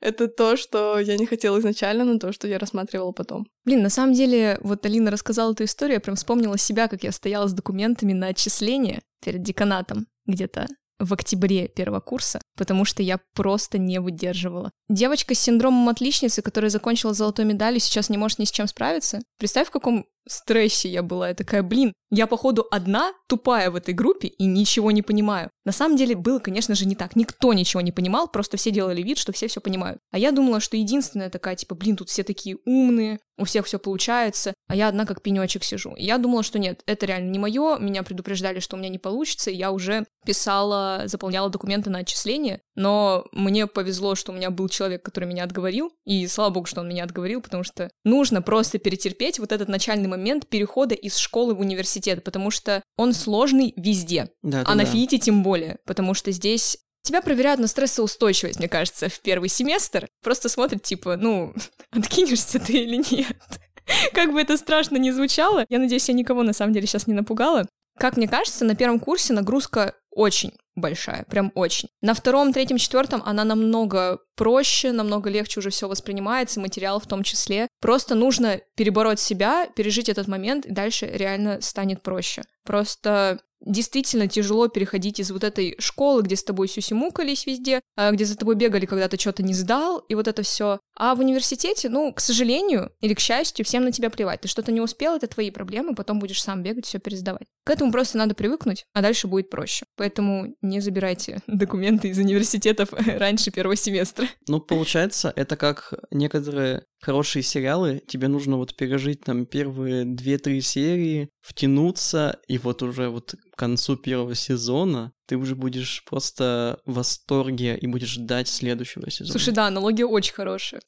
Это 0.00 0.28
то, 0.28 0.56
что 0.56 0.98
я 0.98 1.18
не 1.18 1.26
хотела 1.26 1.58
изначально, 1.58 2.04
но 2.04 2.18
то, 2.18 2.32
что 2.32 2.48
я 2.48 2.58
рассматривала 2.58 3.12
потом. 3.12 3.46
Блин, 3.66 3.82
на 3.82 3.90
самом 3.90 4.14
деле, 4.14 4.58
вот 4.62 4.84
Алина 4.86 5.10
рассказала 5.10 5.52
эту 5.52 5.64
историю, 5.64 5.96
я 5.96 6.00
прям 6.00 6.16
вспомнила 6.16 6.56
себя, 6.56 6.88
как 6.88 7.04
я 7.04 7.12
стояла 7.12 7.48
с 7.48 7.52
документами 7.52 8.14
на 8.14 8.28
отчисление 8.28 9.02
перед 9.22 9.42
деканатом 9.42 10.06
где-то 10.26 10.66
в 10.98 11.12
октябре 11.14 11.68
первого 11.68 12.00
курса, 12.00 12.40
потому 12.56 12.84
что 12.84 13.02
я 13.02 13.18
просто 13.34 13.78
не 13.78 14.00
выдерживала. 14.00 14.70
Девочка 14.88 15.34
с 15.34 15.38
синдромом 15.38 15.88
отличницы, 15.88 16.42
которая 16.42 16.70
закончила 16.70 17.14
золотой 17.14 17.46
медалью, 17.46 17.80
сейчас 17.80 18.10
не 18.10 18.18
может 18.18 18.38
ни 18.38 18.44
с 18.44 18.50
чем 18.50 18.66
справиться. 18.68 19.20
Представь, 19.38 19.68
в 19.68 19.70
каком 19.70 20.06
стрессе 20.32 20.88
я 20.88 21.02
была. 21.02 21.28
Я 21.28 21.34
такая, 21.34 21.62
блин, 21.62 21.92
я, 22.10 22.26
походу, 22.26 22.66
одна 22.70 23.12
тупая 23.28 23.70
в 23.70 23.76
этой 23.76 23.94
группе 23.94 24.28
и 24.28 24.44
ничего 24.44 24.90
не 24.90 25.02
понимаю. 25.02 25.50
На 25.64 25.72
самом 25.72 25.96
деле 25.96 26.16
было, 26.16 26.40
конечно 26.40 26.74
же, 26.74 26.86
не 26.86 26.96
так. 26.96 27.14
Никто 27.14 27.52
ничего 27.52 27.80
не 27.80 27.92
понимал, 27.92 28.28
просто 28.28 28.56
все 28.56 28.72
делали 28.72 29.02
вид, 29.02 29.18
что 29.18 29.32
все 29.32 29.46
все 29.46 29.60
понимают. 29.60 30.00
А 30.10 30.18
я 30.18 30.32
думала, 30.32 30.58
что 30.60 30.76
единственная 30.76 31.30
такая, 31.30 31.54
типа, 31.54 31.74
блин, 31.76 31.96
тут 31.96 32.08
все 32.08 32.24
такие 32.24 32.56
умные, 32.66 33.20
у 33.40 33.44
всех 33.44 33.66
все 33.66 33.78
получается, 33.78 34.52
а 34.68 34.76
я 34.76 34.88
одна 34.88 35.06
как 35.06 35.22
пенечек 35.22 35.64
сижу. 35.64 35.94
И 35.94 36.04
я 36.04 36.18
думала, 36.18 36.42
что 36.42 36.58
нет, 36.58 36.82
это 36.86 37.06
реально 37.06 37.30
не 37.30 37.38
мое, 37.38 37.78
меня 37.78 38.02
предупреждали, 38.02 38.60
что 38.60 38.76
у 38.76 38.78
меня 38.78 38.90
не 38.90 38.98
получится, 38.98 39.50
и 39.50 39.56
я 39.56 39.72
уже 39.72 40.04
писала, 40.26 41.04
заполняла 41.06 41.48
документы 41.48 41.88
на 41.88 42.00
отчисление, 42.00 42.60
но 42.74 43.24
мне 43.32 43.66
повезло, 43.66 44.14
что 44.14 44.32
у 44.32 44.34
меня 44.34 44.50
был 44.50 44.68
человек, 44.68 45.02
который 45.02 45.24
меня 45.24 45.44
отговорил, 45.44 45.90
и 46.04 46.26
слава 46.26 46.50
богу, 46.50 46.66
что 46.66 46.82
он 46.82 46.88
меня 46.88 47.04
отговорил, 47.04 47.40
потому 47.40 47.64
что 47.64 47.90
нужно 48.04 48.42
просто 48.42 48.78
перетерпеть 48.78 49.38
вот 49.38 49.52
этот 49.52 49.68
начальный 49.68 50.08
момент 50.08 50.19
перехода 50.48 50.94
из 50.94 51.16
школы 51.16 51.54
в 51.54 51.60
университет, 51.60 52.24
потому 52.24 52.50
что 52.50 52.82
он 52.96 53.12
сложный 53.12 53.72
везде, 53.76 54.30
Да, 54.42 54.62
а 54.66 54.74
на 54.74 54.84
да. 54.84 54.90
ФИИТе 54.90 55.18
тем 55.18 55.42
более, 55.42 55.78
потому 55.84 56.14
что 56.14 56.30
здесь 56.30 56.78
Тебя 57.02 57.22
проверяют 57.22 57.60
на 57.60 57.66
стрессоустойчивость, 57.66 58.58
мне 58.58 58.68
кажется, 58.68 59.08
в 59.08 59.20
первый 59.20 59.48
семестр. 59.48 60.08
Просто 60.22 60.48
смотрят, 60.48 60.82
типа, 60.82 61.16
ну, 61.16 61.54
откинешься 61.90 62.60
ты 62.60 62.74
или 62.74 62.96
нет. 63.10 63.36
Как 64.12 64.32
бы 64.32 64.40
это 64.40 64.56
страшно 64.56 64.98
не 64.98 65.10
звучало, 65.10 65.64
я 65.68 65.78
надеюсь, 65.78 66.08
я 66.08 66.14
никого 66.14 66.42
на 66.42 66.52
самом 66.52 66.74
деле 66.74 66.86
сейчас 66.86 67.06
не 67.06 67.14
напугала. 67.14 67.66
Как 67.98 68.16
мне 68.16 68.28
кажется, 68.28 68.64
на 68.64 68.74
первом 68.74 69.00
курсе 69.00 69.32
нагрузка 69.32 69.94
очень 70.10 70.52
большая, 70.80 71.24
прям 71.24 71.52
очень. 71.54 71.88
На 72.00 72.14
втором, 72.14 72.52
третьем, 72.52 72.78
четвертом 72.78 73.22
она 73.24 73.44
намного 73.44 74.18
проще, 74.36 74.92
намного 74.92 75.30
легче 75.30 75.60
уже 75.60 75.70
все 75.70 75.88
воспринимается, 75.88 76.60
материал 76.60 76.98
в 77.00 77.06
том 77.06 77.22
числе. 77.22 77.68
Просто 77.80 78.14
нужно 78.14 78.60
перебороть 78.76 79.20
себя, 79.20 79.66
пережить 79.76 80.08
этот 80.08 80.28
момент, 80.28 80.66
и 80.66 80.72
дальше 80.72 81.06
реально 81.06 81.60
станет 81.60 82.02
проще. 82.02 82.42
Просто 82.64 83.40
действительно 83.60 84.26
тяжело 84.26 84.68
переходить 84.68 85.20
из 85.20 85.30
вот 85.30 85.44
этой 85.44 85.76
школы, 85.78 86.22
где 86.22 86.36
с 86.36 86.44
тобой 86.44 86.68
сюсимукались 86.68 87.46
везде, 87.46 87.80
а, 87.96 88.10
где 88.10 88.24
за 88.24 88.36
тобой 88.36 88.54
бегали, 88.54 88.86
когда 88.86 89.08
ты 89.08 89.18
что-то 89.18 89.42
не 89.42 89.54
сдал, 89.54 89.98
и 90.08 90.14
вот 90.14 90.28
это 90.28 90.42
все. 90.42 90.80
А 91.02 91.14
в 91.14 91.20
университете, 91.20 91.88
ну, 91.88 92.12
к 92.12 92.20
сожалению 92.20 92.92
или 93.00 93.14
к 93.14 93.20
счастью, 93.20 93.64
всем 93.64 93.84
на 93.84 93.90
тебя 93.90 94.10
плевать. 94.10 94.42
Ты 94.42 94.48
что-то 94.48 94.70
не 94.70 94.82
успел, 94.82 95.16
это 95.16 95.28
твои 95.28 95.50
проблемы, 95.50 95.94
потом 95.94 96.18
будешь 96.18 96.42
сам 96.42 96.62
бегать, 96.62 96.84
все 96.84 96.98
пересдавать. 96.98 97.46
К 97.64 97.70
этому 97.70 97.90
просто 97.90 98.18
надо 98.18 98.34
привыкнуть, 98.34 98.84
а 98.92 99.00
дальше 99.00 99.26
будет 99.26 99.48
проще. 99.48 99.86
Поэтому 99.96 100.54
не 100.60 100.80
забирайте 100.80 101.40
документы 101.46 102.08
из 102.08 102.18
университетов 102.18 102.90
раньше 102.92 103.50
первого 103.50 103.76
семестра. 103.76 104.26
Ну, 104.46 104.60
получается, 104.60 105.32
это 105.34 105.56
как 105.56 105.94
некоторые 106.10 106.82
хорошие 107.00 107.42
сериалы, 107.42 108.02
тебе 108.06 108.28
нужно 108.28 108.58
вот 108.58 108.76
пережить 108.76 109.22
там 109.22 109.46
первые 109.46 110.04
две-три 110.04 110.60
серии, 110.60 111.30
втянуться, 111.40 112.40
и 112.46 112.58
вот 112.58 112.82
уже 112.82 113.08
вот 113.08 113.34
к 113.52 113.58
концу 113.58 113.96
первого 113.96 114.34
сезона 114.34 115.12
ты 115.30 115.36
уже 115.36 115.54
будешь 115.54 116.02
просто 116.04 116.80
в 116.86 116.94
восторге 116.94 117.76
и 117.76 117.86
будешь 117.86 118.14
ждать 118.14 118.48
следующего 118.48 119.08
сезона. 119.12 119.30
Слушай, 119.30 119.54
да, 119.54 119.68
аналогия 119.68 120.04
очень 120.04 120.34
хорошая. 120.34 120.80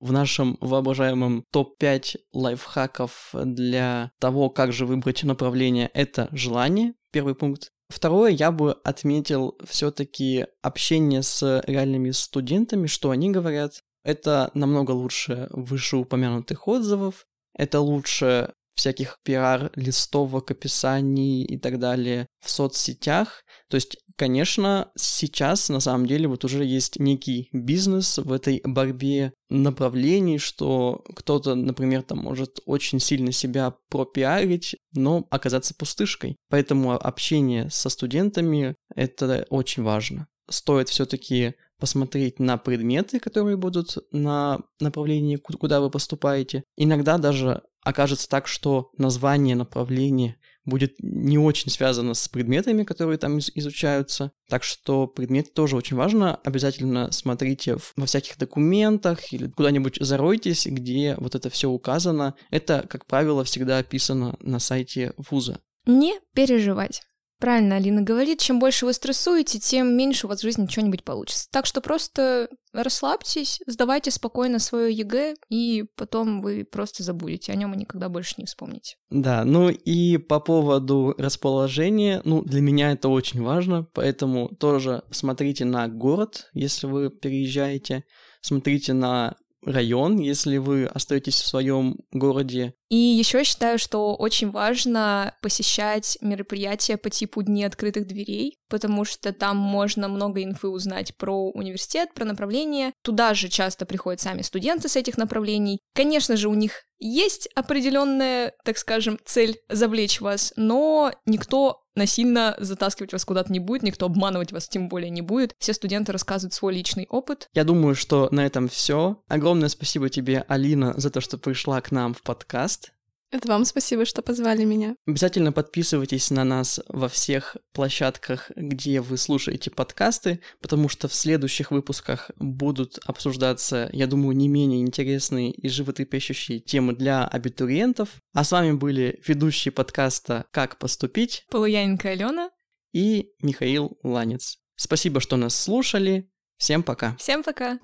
В 0.00 0.10
нашем 0.10 0.58
воображаемом 0.60 1.44
топ-5 1.52 2.16
лайфхаков 2.32 3.30
для 3.34 4.10
того, 4.18 4.50
как 4.50 4.72
же 4.72 4.84
выбрать 4.84 5.22
направление, 5.22 5.88
это 5.94 6.28
желание, 6.32 6.94
первый 7.12 7.36
пункт. 7.36 7.70
Второе, 7.88 8.32
я 8.32 8.50
бы 8.50 8.72
отметил 8.72 9.56
все-таки 9.64 10.46
общение 10.62 11.22
с 11.22 11.62
реальными 11.68 12.10
студентами, 12.10 12.88
что 12.88 13.10
они 13.10 13.30
говорят. 13.30 13.74
Это 14.02 14.50
намного 14.54 14.90
лучше 14.90 15.46
вышеупомянутых 15.50 16.66
отзывов, 16.66 17.26
это 17.54 17.78
лучше 17.78 18.54
всяких 18.76 19.18
пиар-листовок, 19.24 20.50
описаний 20.50 21.44
и 21.44 21.58
так 21.58 21.78
далее 21.78 22.26
в 22.44 22.50
соцсетях. 22.50 23.42
То 23.68 23.76
есть, 23.76 23.96
конечно, 24.16 24.92
сейчас 24.96 25.68
на 25.68 25.80
самом 25.80 26.06
деле 26.06 26.28
вот 26.28 26.44
уже 26.44 26.64
есть 26.64 27.00
некий 27.00 27.48
бизнес 27.52 28.18
в 28.18 28.30
этой 28.30 28.60
борьбе 28.64 29.32
направлений, 29.48 30.38
что 30.38 31.02
кто-то, 31.16 31.54
например, 31.54 32.02
там 32.02 32.18
может 32.18 32.60
очень 32.66 33.00
сильно 33.00 33.32
себя 33.32 33.74
пропиарить, 33.90 34.76
но 34.92 35.26
оказаться 35.30 35.74
пустышкой. 35.74 36.36
Поэтому 36.50 36.92
общение 36.92 37.70
со 37.70 37.88
студентами— 37.88 38.76
это 38.94 39.46
очень 39.48 39.82
важно. 39.82 40.28
Стоит 40.48 40.88
все-таки 40.88 41.54
посмотреть 41.78 42.38
на 42.38 42.56
предметы, 42.56 43.20
которые 43.20 43.56
будут 43.56 43.96
на 44.10 44.60
направлении, 44.80 45.36
ку- 45.36 45.58
куда 45.58 45.80
вы 45.80 45.90
поступаете. 45.90 46.64
Иногда 46.76 47.18
даже 47.18 47.62
окажется 47.82 48.28
так, 48.28 48.46
что 48.48 48.90
название 48.96 49.54
направления 49.54 50.36
будет 50.64 50.94
не 50.98 51.38
очень 51.38 51.70
связано 51.70 52.14
с 52.14 52.28
предметами, 52.28 52.82
которые 52.82 53.18
там 53.18 53.38
из- 53.38 53.52
изучаются. 53.54 54.32
Так 54.48 54.64
что 54.64 55.06
предмет 55.06 55.54
тоже 55.54 55.76
очень 55.76 55.96
важно. 55.96 56.36
Обязательно 56.36 57.12
смотрите 57.12 57.76
во 57.96 58.06
всяких 58.06 58.36
документах 58.38 59.32
или 59.32 59.46
куда-нибудь 59.48 59.98
заройтесь, 60.00 60.66
где 60.66 61.14
вот 61.18 61.34
это 61.36 61.50
все 61.50 61.68
указано. 61.70 62.34
Это, 62.50 62.84
как 62.88 63.06
правило, 63.06 63.44
всегда 63.44 63.78
описано 63.78 64.36
на 64.40 64.58
сайте 64.58 65.12
вуза. 65.30 65.60
Не 65.86 66.14
переживать. 66.34 67.02
Правильно 67.38 67.76
Алина 67.76 68.00
говорит, 68.00 68.40
чем 68.40 68.58
больше 68.58 68.86
вы 68.86 68.94
стрессуете, 68.94 69.58
тем 69.58 69.94
меньше 69.94 70.26
у 70.26 70.28
вас 70.30 70.40
в 70.40 70.42
жизни 70.42 70.66
что-нибудь 70.66 71.04
получится. 71.04 71.48
Так 71.50 71.66
что 71.66 71.82
просто 71.82 72.48
расслабьтесь, 72.72 73.60
сдавайте 73.66 74.10
спокойно 74.10 74.58
свое 74.58 74.94
ЕГЭ, 74.94 75.34
и 75.50 75.84
потом 75.96 76.40
вы 76.40 76.64
просто 76.64 77.02
забудете 77.02 77.52
о 77.52 77.56
нем 77.56 77.74
и 77.74 77.78
никогда 77.78 78.08
больше 78.08 78.34
не 78.38 78.46
вспомните. 78.46 78.96
Да, 79.10 79.44
ну 79.44 79.68
и 79.68 80.16
по 80.16 80.40
поводу 80.40 81.14
расположения, 81.18 82.22
ну, 82.24 82.42
для 82.42 82.62
меня 82.62 82.92
это 82.92 83.08
очень 83.08 83.42
важно, 83.42 83.86
поэтому 83.92 84.48
тоже 84.48 85.02
смотрите 85.10 85.64
на 85.66 85.88
город, 85.88 86.48
если 86.54 86.86
вы 86.86 87.10
переезжаете, 87.10 88.04
смотрите 88.40 88.94
на 88.94 89.36
район, 89.66 90.18
если 90.18 90.56
вы 90.56 90.86
остаетесь 90.86 91.40
в 91.40 91.46
своем 91.46 91.98
городе. 92.12 92.74
И 92.88 92.96
еще 92.96 93.42
считаю, 93.44 93.78
что 93.78 94.14
очень 94.14 94.50
важно 94.50 95.34
посещать 95.42 96.16
мероприятия 96.20 96.96
по 96.96 97.10
типу 97.10 97.42
Дни 97.42 97.64
открытых 97.64 98.06
дверей, 98.06 98.58
потому 98.68 99.04
что 99.04 99.32
там 99.32 99.56
можно 99.56 100.08
много 100.08 100.42
инфы 100.42 100.68
узнать 100.68 101.16
про 101.16 101.50
университет, 101.50 102.14
про 102.14 102.24
направление. 102.24 102.92
Туда 103.02 103.34
же 103.34 103.48
часто 103.48 103.86
приходят 103.86 104.20
сами 104.20 104.42
студенты 104.42 104.88
с 104.88 104.96
этих 104.96 105.16
направлений. 105.16 105.80
Конечно 105.94 106.36
же, 106.36 106.48
у 106.48 106.54
них 106.54 106.84
есть 106.98 107.48
определенная, 107.54 108.54
так 108.64 108.78
скажем, 108.78 109.18
цель 109.24 109.58
завлечь 109.68 110.20
вас, 110.20 110.52
но 110.56 111.12
никто 111.26 111.82
насильно 111.96 112.54
затаскивать 112.58 113.12
вас 113.12 113.24
куда-то 113.24 113.52
не 113.52 113.58
будет, 113.58 113.82
никто 113.82 114.06
обманывать 114.06 114.52
вас 114.52 114.68
тем 114.68 114.88
более 114.88 115.10
не 115.10 115.22
будет. 115.22 115.54
Все 115.58 115.72
студенты 115.72 116.12
рассказывают 116.12 116.54
свой 116.54 116.74
личный 116.74 117.06
опыт. 117.08 117.48
Я 117.54 117.64
думаю, 117.64 117.94
что 117.94 118.28
на 118.30 118.44
этом 118.46 118.68
все. 118.68 119.22
Огромное 119.28 119.68
спасибо 119.68 120.08
тебе, 120.08 120.44
Алина, 120.48 120.94
за 120.96 121.10
то, 121.10 121.20
что 121.20 121.38
пришла 121.38 121.80
к 121.80 121.90
нам 121.90 122.14
в 122.14 122.22
подкаст. 122.22 122.92
Это 123.36 123.48
вам 123.48 123.66
спасибо, 123.66 124.06
что 124.06 124.22
позвали 124.22 124.64
меня. 124.64 124.96
Обязательно 125.06 125.52
подписывайтесь 125.52 126.30
на 126.30 126.42
нас 126.42 126.80
во 126.88 127.06
всех 127.10 127.58
площадках, 127.74 128.50
где 128.56 129.02
вы 129.02 129.18
слушаете 129.18 129.70
подкасты, 129.70 130.40
потому 130.62 130.88
что 130.88 131.06
в 131.06 131.12
следующих 131.12 131.70
выпусках 131.70 132.30
будут 132.36 132.98
обсуждаться, 133.04 133.90
я 133.92 134.06
думаю, 134.06 134.34
не 134.34 134.48
менее 134.48 134.80
интересные 134.80 135.50
и 135.52 135.68
животрепещущие 135.68 136.60
темы 136.60 136.94
для 136.94 137.26
абитуриентов. 137.26 138.08
А 138.32 138.42
с 138.42 138.52
вами 138.52 138.72
были 138.72 139.20
ведущие 139.26 139.70
подкаста 139.70 140.46
«Как 140.50 140.78
поступить» 140.78 141.44
Полуяненко 141.50 142.08
Алена 142.08 142.48
и 142.94 143.32
Михаил 143.42 143.98
Ланец. 144.02 144.56
Спасибо, 144.76 145.20
что 145.20 145.36
нас 145.36 145.54
слушали. 145.54 146.30
Всем 146.56 146.82
пока. 146.82 147.14
Всем 147.16 147.42
пока. 147.42 147.78